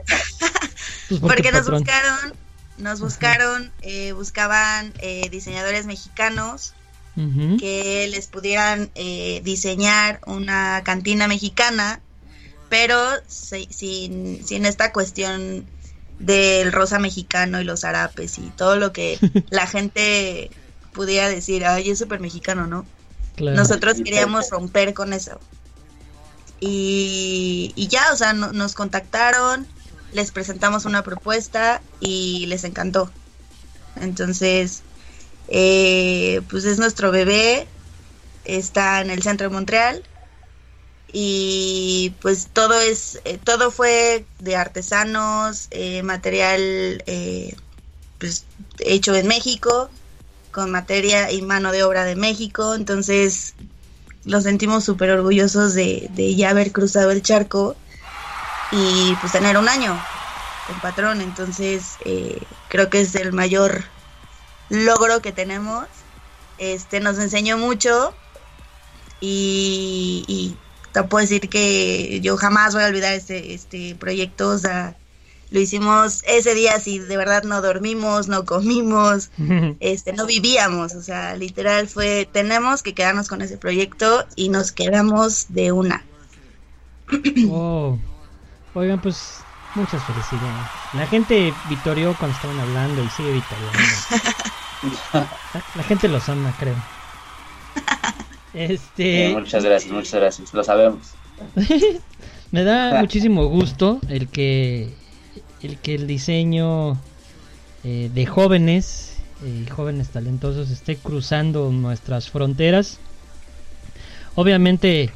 [1.09, 1.79] Pues porque nos patrón.
[1.83, 2.33] buscaron,
[2.77, 6.73] nos buscaron, eh, buscaban eh, diseñadores mexicanos
[7.57, 11.99] que les pudieran eh, diseñar una cantina mexicana,
[12.69, 15.65] pero se- sin, sin esta cuestión
[16.19, 19.19] del rosa mexicano y los harapes y todo lo que
[19.49, 20.49] la gente
[20.93, 22.85] pudiera decir, ay, es súper mexicano, ¿no?
[23.35, 23.57] Claro.
[23.57, 25.39] Nosotros queríamos romper con eso.
[26.59, 29.67] Y, y ya, o sea, no- nos contactaron,
[30.11, 33.13] les presentamos una propuesta y les encantó.
[33.95, 34.85] Entonces,
[35.47, 37.73] Eh, pues es nuestro bebé,
[38.43, 40.03] está en el centro de Montreal
[41.07, 47.55] y pues todo es eh, todo fue de artesanos, eh, material eh,
[48.19, 48.47] pues
[48.79, 49.91] hecho en México
[50.51, 53.55] con materia y mano de obra de México, entonces
[54.29, 57.75] nos sentimos súper orgullosos de, de ya haber cruzado el charco
[58.71, 59.99] y pues tener un año
[60.67, 63.83] con patrón, entonces eh, creo que es el mayor
[64.69, 65.85] logro que tenemos.
[66.59, 68.13] Este nos enseñó mucho
[69.19, 70.55] y, y
[70.91, 74.59] te puedo decir que yo jamás voy a olvidar este, este proyecto,
[75.51, 79.31] lo hicimos ese día si de verdad no dormimos, no comimos,
[79.79, 84.71] este, no vivíamos, o sea, literal fue, tenemos que quedarnos con ese proyecto y nos
[84.71, 86.05] quedamos de una.
[87.51, 87.97] Oh.
[88.75, 89.39] Oigan, pues
[89.73, 90.67] muchas felicidades.
[90.93, 93.79] La gente vitorió cuando estaban hablando y sigue vitoriando.
[95.13, 95.27] La,
[95.75, 96.75] la gente los ama, creo.
[98.53, 99.31] Este.
[99.31, 100.53] Eh, muchas gracias, muchas gracias.
[100.53, 101.13] Lo sabemos.
[102.51, 104.93] Me da muchísimo gusto el que
[105.61, 106.97] el que el diseño
[107.83, 112.99] eh, de jóvenes y jóvenes talentosos esté cruzando nuestras fronteras.
[114.35, 115.11] Obviamente,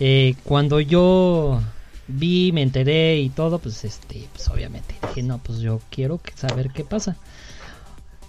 [0.00, 1.60] eh, cuando yo
[2.08, 6.70] vi, me enteré y todo, pues este, pues obviamente dije, no, pues yo quiero saber
[6.70, 7.16] qué pasa.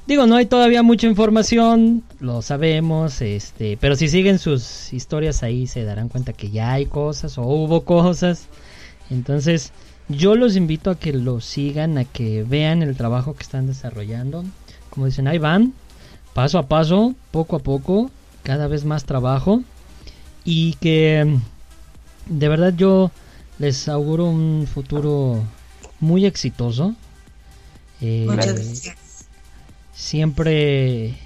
[0.05, 5.65] Digo, no hay todavía mucha información, lo sabemos, este, pero si siguen sus historias ahí
[5.65, 8.47] se darán cuenta que ya hay cosas o hubo cosas.
[9.09, 9.71] Entonces,
[10.09, 14.43] yo los invito a que lo sigan, a que vean el trabajo que están desarrollando.
[14.89, 15.73] Como dicen, ahí van,
[16.33, 18.11] paso a paso, poco a poco,
[18.43, 19.63] cada vez más trabajo.
[20.45, 21.37] Y que
[22.27, 23.11] de verdad yo
[23.59, 25.43] les auguro un futuro
[25.99, 26.95] muy exitoso.
[28.01, 29.27] Eh, Muchas gracias.
[29.93, 31.17] siempre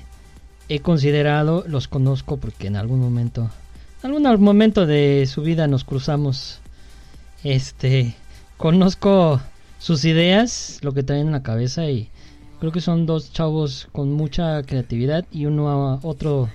[0.69, 3.49] he considerado, los conozco porque en algún momento,
[4.03, 6.59] en algún momento de su vida nos cruzamos.
[7.43, 8.15] Este,
[8.57, 9.39] conozco
[9.79, 12.09] sus ideas, lo que traen en la cabeza y
[12.59, 16.49] creo que son dos chavos con mucha creatividad y uno a otro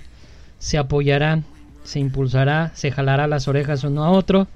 [0.59, 1.41] se apoyará,
[1.83, 4.47] se impulsará, se jalará las orejas uno a otro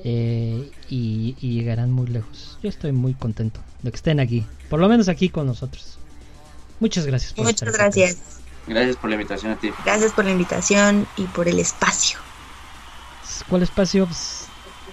[0.00, 2.58] eh, y, y llegarán muy lejos.
[2.62, 5.98] Yo estoy muy contento de que estén aquí, por lo menos aquí con nosotros.
[6.80, 7.32] Muchas gracias.
[7.32, 7.78] por Muchas aquí.
[7.78, 8.18] gracias.
[8.66, 9.70] Gracias por la invitación a ti.
[9.84, 12.18] Gracias por la invitación y por el espacio.
[13.48, 14.04] ¿Cuál espacio?
[14.06, 14.37] Pues,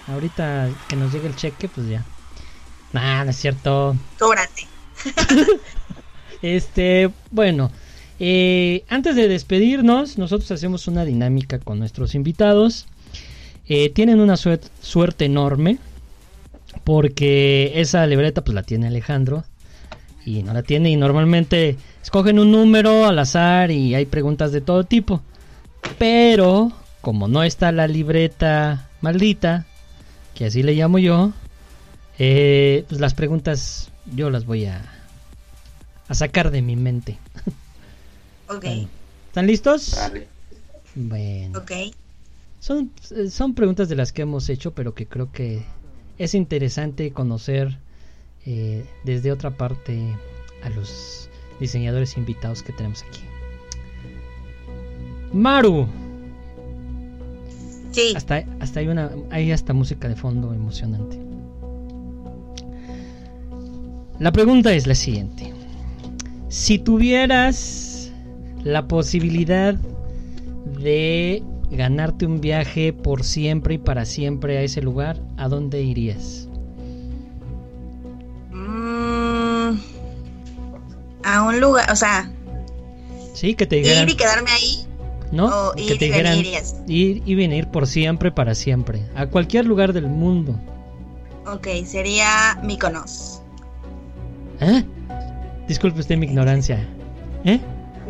[0.08, 2.04] ahorita que nos llegue el cheque, pues ya.
[2.92, 3.96] Nah, no es cierto.
[4.18, 4.66] Cóbrate.
[6.42, 7.70] Este, bueno,
[8.20, 12.86] eh, antes de despedirnos, nosotros hacemos una dinámica con nuestros invitados.
[13.68, 15.78] Eh, tienen una suer- suerte enorme
[16.84, 19.44] porque esa libreta pues la tiene Alejandro
[20.24, 24.60] y no la tiene y normalmente escogen un número al azar y hay preguntas de
[24.60, 25.22] todo tipo.
[25.98, 29.66] Pero como no está la libreta maldita,
[30.36, 31.32] que así le llamo yo,
[32.18, 34.82] eh, pues las preguntas yo las voy a,
[36.08, 37.18] a sacar de mi mente.
[38.48, 38.64] Ok,
[39.26, 39.96] ¿Están listos?
[39.96, 40.28] Dale.
[40.94, 41.58] Bueno.
[41.58, 41.72] ok.
[42.60, 45.64] Son, eh, son preguntas de las que hemos hecho, pero que creo que
[46.16, 47.76] es interesante conocer
[48.44, 50.00] eh, desde otra parte
[50.62, 51.28] a los
[51.58, 53.22] diseñadores invitados que tenemos aquí.
[55.32, 55.88] Maru.
[57.96, 58.12] Sí.
[58.14, 61.18] Hasta, hasta hay una hay hasta música de fondo emocionante.
[64.18, 65.54] La pregunta es la siguiente.
[66.50, 68.12] Si tuvieras
[68.64, 69.76] la posibilidad
[70.78, 76.50] de ganarte un viaje por siempre y para siempre a ese lugar, ¿a dónde irías?
[78.52, 79.78] Mm,
[81.24, 82.30] a un lugar, o sea,
[83.32, 84.86] Sí, que te dijeran, ir y quedarme ahí.
[85.32, 85.46] ¿No?
[85.46, 89.02] o que ir te y dijeran venir y ir y venir por siempre para siempre,
[89.14, 90.58] a cualquier lugar del mundo.
[91.46, 93.42] Ok, sería Mykonos.
[94.60, 94.84] ¿Eh?
[95.68, 96.86] Disculpe usted mi ignorancia.
[97.44, 97.60] ¿Eh?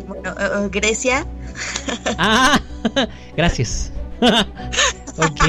[0.07, 1.25] Bueno, eh, eh, Grecia.
[2.19, 2.59] Ah,
[3.37, 3.91] gracias.
[4.21, 5.41] ok.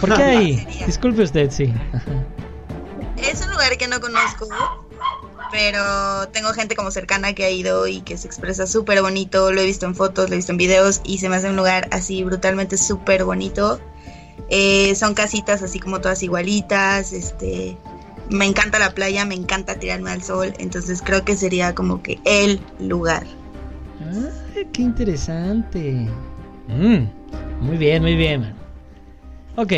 [0.00, 0.66] ¿Por qué ahí?
[0.86, 1.72] Disculpe usted, sí.
[3.16, 4.46] Es un lugar que no conozco,
[5.50, 9.52] pero tengo gente como cercana que ha ido y que se expresa súper bonito.
[9.52, 11.56] Lo he visto en fotos, lo he visto en videos y se me hace un
[11.56, 13.80] lugar así brutalmente súper bonito.
[14.48, 17.12] Eh, son casitas así como todas igualitas.
[17.12, 17.76] Este,
[18.30, 22.18] me encanta la playa, me encanta tirarme al sol, entonces creo que sería como que
[22.24, 23.24] el lugar.
[24.00, 26.08] Ah, qué interesante.
[26.68, 27.06] Mm,
[27.60, 28.54] muy bien, muy bien.
[29.56, 29.72] Ok.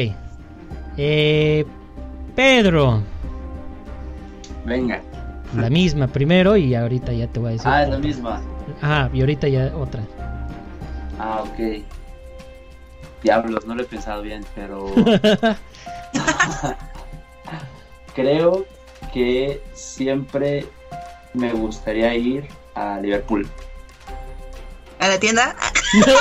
[0.97, 1.65] Eh,
[2.35, 3.03] Pedro,
[4.69, 5.01] Venga.
[5.55, 7.69] La misma primero y ahorita ya te voy a decir.
[7.69, 8.41] Ah, es la misma.
[8.83, 10.03] Ah, y ahorita ya otra.
[11.19, 11.83] Ah, ok.
[13.23, 14.87] Diablos, no lo he pensado bien, pero
[18.15, 18.65] creo
[19.13, 20.67] que siempre
[21.35, 23.49] me gustaría ir a Liverpool.
[25.01, 25.57] ¿A la tienda?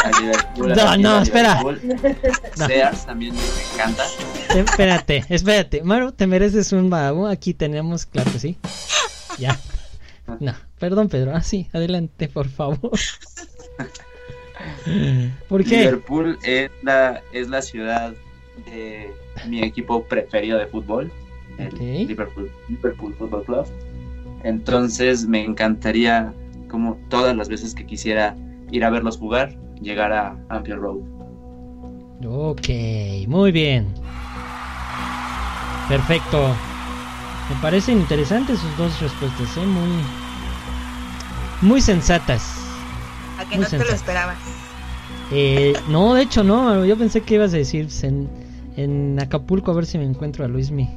[0.03, 1.61] A Liverpool, a No, la tienda no, espera.
[1.63, 2.67] No.
[2.67, 3.41] Sears también me
[3.73, 4.03] encanta.
[4.55, 5.84] Espérate, espérate.
[5.84, 7.28] Maru, te mereces un babu.
[7.28, 8.57] Aquí tenemos, claro que sí.
[9.38, 9.59] Ya.
[10.39, 11.33] No, perdón, Pedro.
[11.33, 12.91] Ah, sí, adelante, por favor.
[15.47, 15.77] ¿Por qué?
[15.79, 18.13] Liverpool es la, es la ciudad
[18.65, 19.13] de
[19.47, 21.11] mi equipo preferido de fútbol,
[21.57, 22.51] el Liverpool
[23.17, 23.65] Football Club.
[24.43, 26.33] Entonces me encantaría,
[26.69, 28.35] como todas las veces que quisiera
[28.71, 30.99] ir a verlos jugar, llegar a Anfield Road.
[32.25, 32.69] Ok,
[33.27, 33.88] muy bien.
[35.88, 36.55] Perfecto.
[37.49, 39.65] Me parecen interesantes sus dos respuestas, ¿eh?
[39.65, 40.03] Muy,
[41.61, 42.55] muy sensatas.
[43.37, 44.37] A que Muy no te lo esperabas.
[45.31, 46.85] Eh, no, de hecho no.
[46.85, 48.29] Yo pensé que ibas a decir en,
[48.75, 50.89] en Acapulco a ver si me encuentro a Luismi.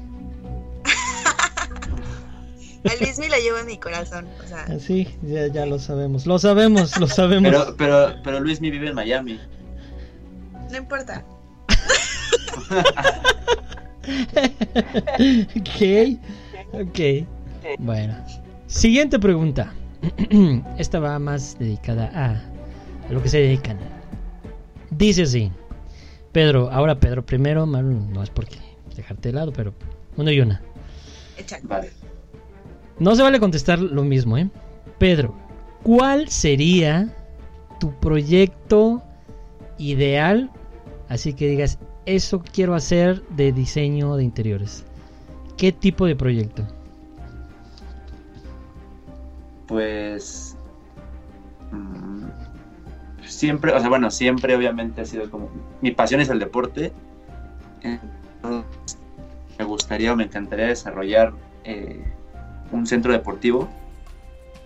[2.89, 4.27] A Luismi lo llevo en mi corazón.
[4.43, 6.27] O sea, Así, ya, ya lo sabemos.
[6.27, 7.53] Lo sabemos, lo sabemos.
[7.53, 9.39] Pero, pero, pero Luis mi vive en Miami.
[10.71, 11.23] no importa.
[15.61, 15.81] ok,
[16.73, 17.27] ok.
[17.79, 18.17] Bueno,
[18.67, 19.73] siguiente pregunta.
[20.79, 22.41] Esta va más dedicada a,
[23.09, 23.79] a lo que se dedican.
[24.91, 25.51] Dice así:
[26.33, 27.67] Pedro, ahora Pedro primero.
[27.67, 28.57] Maru, no es porque
[28.97, 29.75] dejarte de lado, pero
[30.17, 30.61] uno y una.
[31.65, 31.91] Vale.
[32.99, 34.51] No se vale contestar lo mismo, ¿eh?
[34.99, 35.35] Pedro,
[35.83, 37.15] ¿cuál sería
[37.79, 39.03] tu proyecto
[39.79, 40.51] ideal?
[41.09, 44.85] Así que digas, eso quiero hacer de diseño de interiores.
[45.61, 46.67] ¿Qué tipo de proyecto?
[49.69, 50.57] Pues
[51.71, 52.25] mm,
[53.27, 55.51] siempre, o sea, bueno, siempre obviamente ha sido como
[55.83, 56.95] mi pasión es el deporte.
[59.59, 61.35] Me gustaría o me encantaría desarrollar
[61.65, 62.11] eh,
[62.73, 63.69] un centro deportivo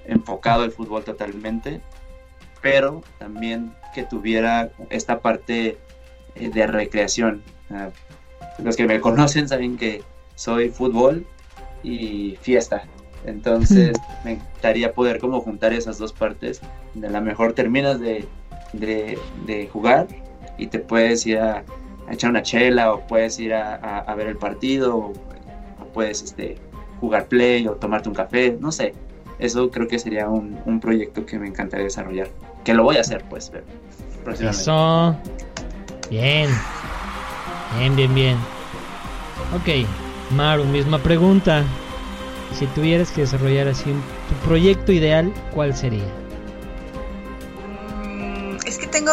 [0.07, 1.81] enfocado al fútbol totalmente,
[2.63, 5.77] pero también que tuviera esta parte
[6.37, 7.43] eh, de recreación.
[7.69, 7.91] Ah,
[8.63, 10.05] los que me conocen saben que
[10.35, 11.27] soy fútbol
[11.83, 12.85] y fiesta.
[13.27, 16.61] Entonces me encantaría poder como juntar esas dos partes.
[16.95, 18.27] De la mejor terminas de,
[18.73, 20.07] de- de jugar
[20.59, 21.65] y te puedes ir a,
[22.09, 25.13] a echar una chela o puedes ir a, a- a ver el partido o,
[25.81, 26.57] o puedes este,
[27.01, 28.95] jugar play o tomarte un café, no sé.
[29.41, 32.29] Eso creo que sería un, un proyecto que me encantaría desarrollar.
[32.63, 33.65] Que lo voy a hacer pues, pero
[34.23, 34.63] próximamente.
[34.63, 35.17] Eso.
[36.09, 36.49] Bien.
[37.79, 38.37] Bien, bien, bien.
[39.55, 39.87] Ok,
[40.31, 41.65] Maru, misma pregunta.
[42.59, 46.05] Si tuvieras que desarrollar así un- tu proyecto ideal, ¿cuál sería?
[48.07, 49.13] Mm, es que tengo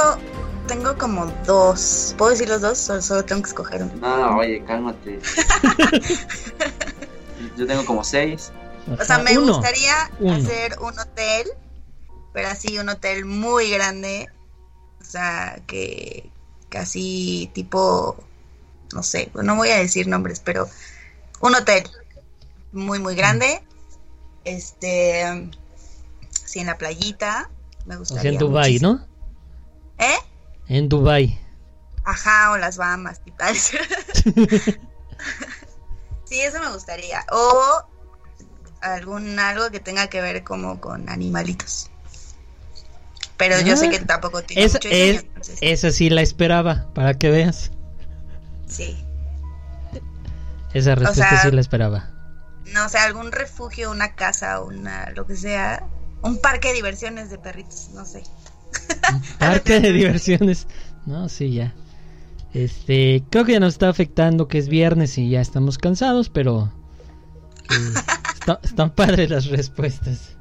[0.67, 2.15] tengo como dos.
[2.17, 2.89] ¿Puedo decir los dos?
[2.89, 3.91] O solo tengo que escoger uno.
[3.99, 5.19] No, oye, cálmate.
[7.57, 8.51] Yo tengo como seis.
[8.99, 9.53] O sea, me Uno.
[9.53, 10.35] gustaría Uno.
[10.35, 11.47] hacer un hotel,
[12.33, 14.29] pero así un hotel muy grande.
[15.01, 16.29] O sea, que
[16.69, 18.15] casi tipo,
[18.93, 20.69] no sé, no voy a decir nombres, pero
[21.41, 21.84] un hotel
[22.72, 23.63] muy, muy grande.
[24.45, 25.49] Este,
[26.45, 27.49] sí, en la playita.
[27.85, 28.22] Me O gustaría.
[28.23, 28.93] sea, en Dubai, muchísimo.
[28.93, 29.07] ¿no?
[30.05, 30.18] ¿Eh?
[30.68, 31.39] En Dubai.
[32.03, 33.55] Ajá, o las Bahamas y tal.
[36.26, 37.26] sí, eso me gustaría.
[37.31, 37.84] O
[38.81, 41.89] algún algo que tenga que ver como con animalitos.
[43.38, 46.22] Pero yo sé Ah, que tampoco tiene Esa, mucho diseño, es, entonces, esa sí la
[46.22, 47.72] esperaba, para que veas.
[48.68, 49.03] sí.
[50.73, 52.10] Esa respuesta sea- sí la esperaba.
[52.73, 55.85] No, o sea, algún refugio, una casa, una lo que sea,
[56.22, 58.23] un parque de diversiones de perritos, no sé.
[59.39, 60.68] Parque de diversiones.
[61.06, 61.73] No, sí, ya.
[62.53, 66.72] Este, creo que ya nos está afectando que es viernes y ya estamos cansados, pero
[67.69, 67.93] eh,
[68.34, 70.35] está- están padres las respuestas.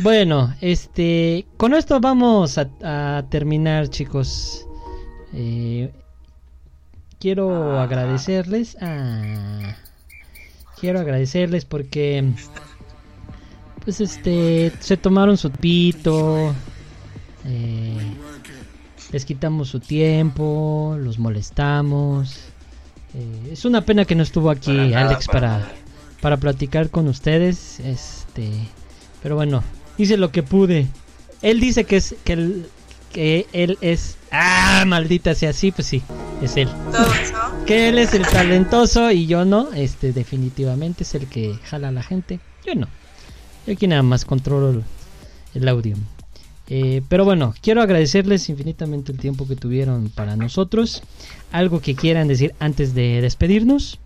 [0.00, 2.68] Bueno, este, con esto vamos a,
[3.18, 4.64] a terminar, chicos.
[5.32, 5.92] Eh,
[7.18, 8.76] quiero agradecerles.
[8.80, 9.76] Ah,
[10.80, 12.24] quiero agradecerles porque,
[13.84, 16.54] pues, este, se tomaron su pito.
[17.44, 17.96] Eh,
[19.12, 22.40] les quitamos su tiempo, los molestamos.
[23.14, 25.72] Eh, es una pena que no estuvo aquí Para nada, Alex para para,
[26.20, 27.80] para platicar con ustedes.
[27.80, 28.50] Este,
[29.22, 29.62] pero bueno,
[29.96, 30.86] hice lo que pude.
[31.40, 32.66] Él dice que es que él,
[33.12, 36.02] que él es ah maldita sea así, pues sí,
[36.42, 36.68] es él.
[36.92, 37.64] Todos, ¿no?
[37.64, 39.72] Que él es el talentoso y yo no.
[39.72, 42.40] Este definitivamente es el que jala a la gente.
[42.64, 42.88] Yo no.
[43.66, 44.84] Yo aquí nada más controlo el,
[45.54, 45.96] el audio.
[46.70, 51.02] Eh, pero bueno, quiero agradecerles infinitamente el tiempo que tuvieron para nosotros.
[51.50, 53.98] Algo que quieran decir antes de despedirnos.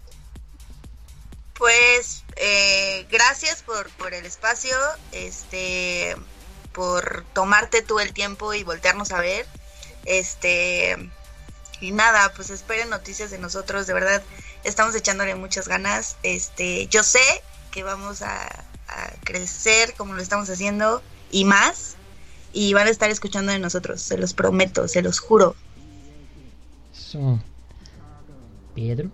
[1.59, 4.75] Pues eh, gracias por, por el espacio,
[5.13, 6.17] este,
[6.73, 9.47] por tomarte tú el tiempo y voltearnos a ver.
[10.05, 10.97] Este,
[11.81, 14.23] y nada, pues esperen noticias de nosotros, de verdad,
[14.65, 16.17] estamos echándole muchas ganas.
[16.23, 17.23] Este, yo sé
[17.71, 21.97] que vamos a, a crecer como lo estamos haciendo y más,
[22.53, 25.57] y van a estar escuchando de nosotros, se los prometo, se los juro.
[28.75, 29.11] Pedro.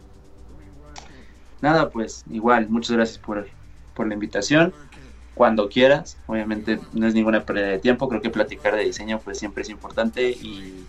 [1.61, 3.49] Nada, pues igual, muchas gracias por,
[3.95, 4.73] por la invitación.
[5.39, 9.39] Cuando quieras, obviamente no es ninguna pérdida de tiempo, creo que platicar de diseño pues
[9.39, 10.85] siempre es importante y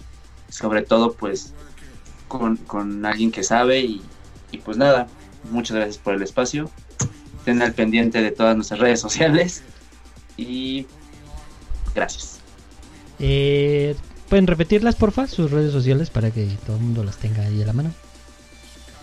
[0.49, 1.53] sobre todo pues
[2.27, 4.01] con, con alguien que sabe y,
[4.51, 5.07] y pues nada,
[5.51, 6.67] muchas gracias por el espacio.
[7.38, 9.61] Estén al pendiente de todas nuestras redes sociales
[10.35, 10.88] y
[11.93, 12.39] gracias.
[13.19, 13.95] Eh,
[14.30, 15.27] ¿Pueden repetirlas, porfa?
[15.27, 17.93] Sus redes sociales para que todo el mundo las tenga ahí a la mano.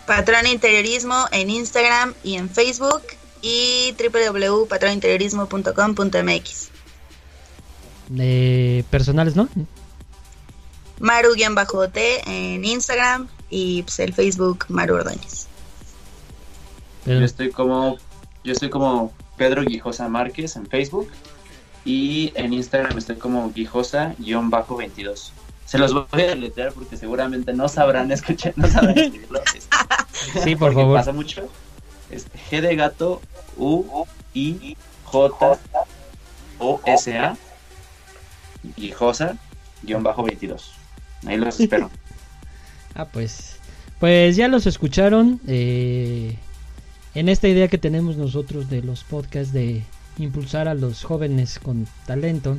[0.09, 3.03] Patrón Interiorismo en Instagram y en Facebook
[3.47, 6.71] y www.patroninteriorismo.com.mx.
[8.19, 9.49] Eh, personales, ¿no?
[10.99, 15.47] Maru-T en Instagram y pues, el Facebook Maru Ordóñez.
[17.05, 17.99] Yo estoy como
[18.43, 21.09] yo estoy como Pedro Guijosa Márquez en Facebook
[21.85, 25.31] y en Instagram estoy como Guijosa-22.
[25.67, 29.41] Se los voy a deletrear porque seguramente no sabrán escuchar, no sabrán escribirlo.
[30.43, 30.99] Sí, por Porque favor.
[30.99, 31.49] Pasa mucho.
[32.11, 33.21] Es G de gato,
[33.57, 35.59] U, I, J,
[36.59, 37.37] O, S, A,
[38.77, 39.37] Guijosa,
[39.83, 40.73] guion bajo 22.
[41.27, 41.91] Ahí los espero.
[42.99, 43.59] Ah, pues.
[44.01, 45.39] Pues ya los escucharon.
[45.47, 46.35] eh,
[47.15, 49.83] en esta idea que tenemos nosotros de los podcasts de
[50.19, 52.57] impulsar a los jóvenes con talento.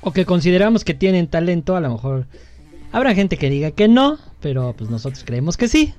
[0.00, 1.76] O que consideramos que tienen talento.
[1.76, 2.26] A lo mejor
[2.92, 4.18] habrá gente que diga que no.
[4.40, 5.92] Pero pues nosotros creemos que sí.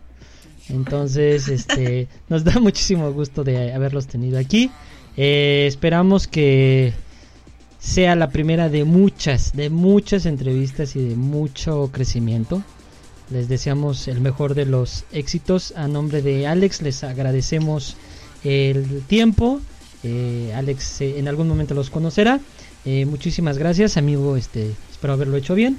[0.70, 4.72] Entonces, este, nos da muchísimo gusto de haberlos tenido aquí.
[5.16, 6.94] Eh, esperamos que
[7.80, 12.64] sea la primera de muchas, de muchas entrevistas y de mucho crecimiento.
[13.30, 15.74] Les deseamos el mejor de los éxitos.
[15.76, 17.98] A nombre de Alex les agradecemos
[18.44, 19.60] el tiempo.
[20.04, 22.40] Eh, Alex eh, en algún momento los conocerá.
[22.86, 24.38] Eh, muchísimas gracias, amigo.
[24.38, 25.78] Este, espero haberlo hecho bien.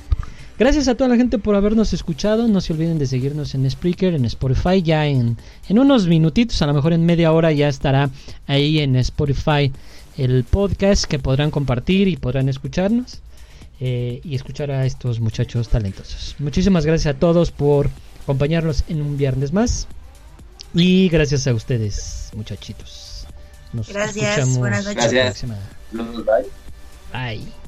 [0.59, 2.49] Gracias a toda la gente por habernos escuchado.
[2.49, 4.83] No se olviden de seguirnos en Spreaker, en Spotify.
[4.83, 5.37] Ya en,
[5.69, 8.11] en unos minutitos, a lo mejor en media hora, ya estará
[8.47, 9.73] ahí en Spotify
[10.17, 13.21] el podcast que podrán compartir y podrán escucharnos
[13.81, 16.35] eh, y escuchar a estos muchachos talentosos.
[16.41, 17.89] Muchísimas gracias a todos por
[18.25, 19.87] acompañarnos en un viernes más.
[20.75, 23.27] Y gracias a ustedes, muchachitos.
[23.73, 24.97] Nos Gracias, escuchamos buenas noches.
[24.97, 25.25] la Gracias.
[25.27, 25.59] próxima.
[25.93, 26.27] Saludos,
[27.13, 27.37] bye.
[27.37, 27.68] Bye.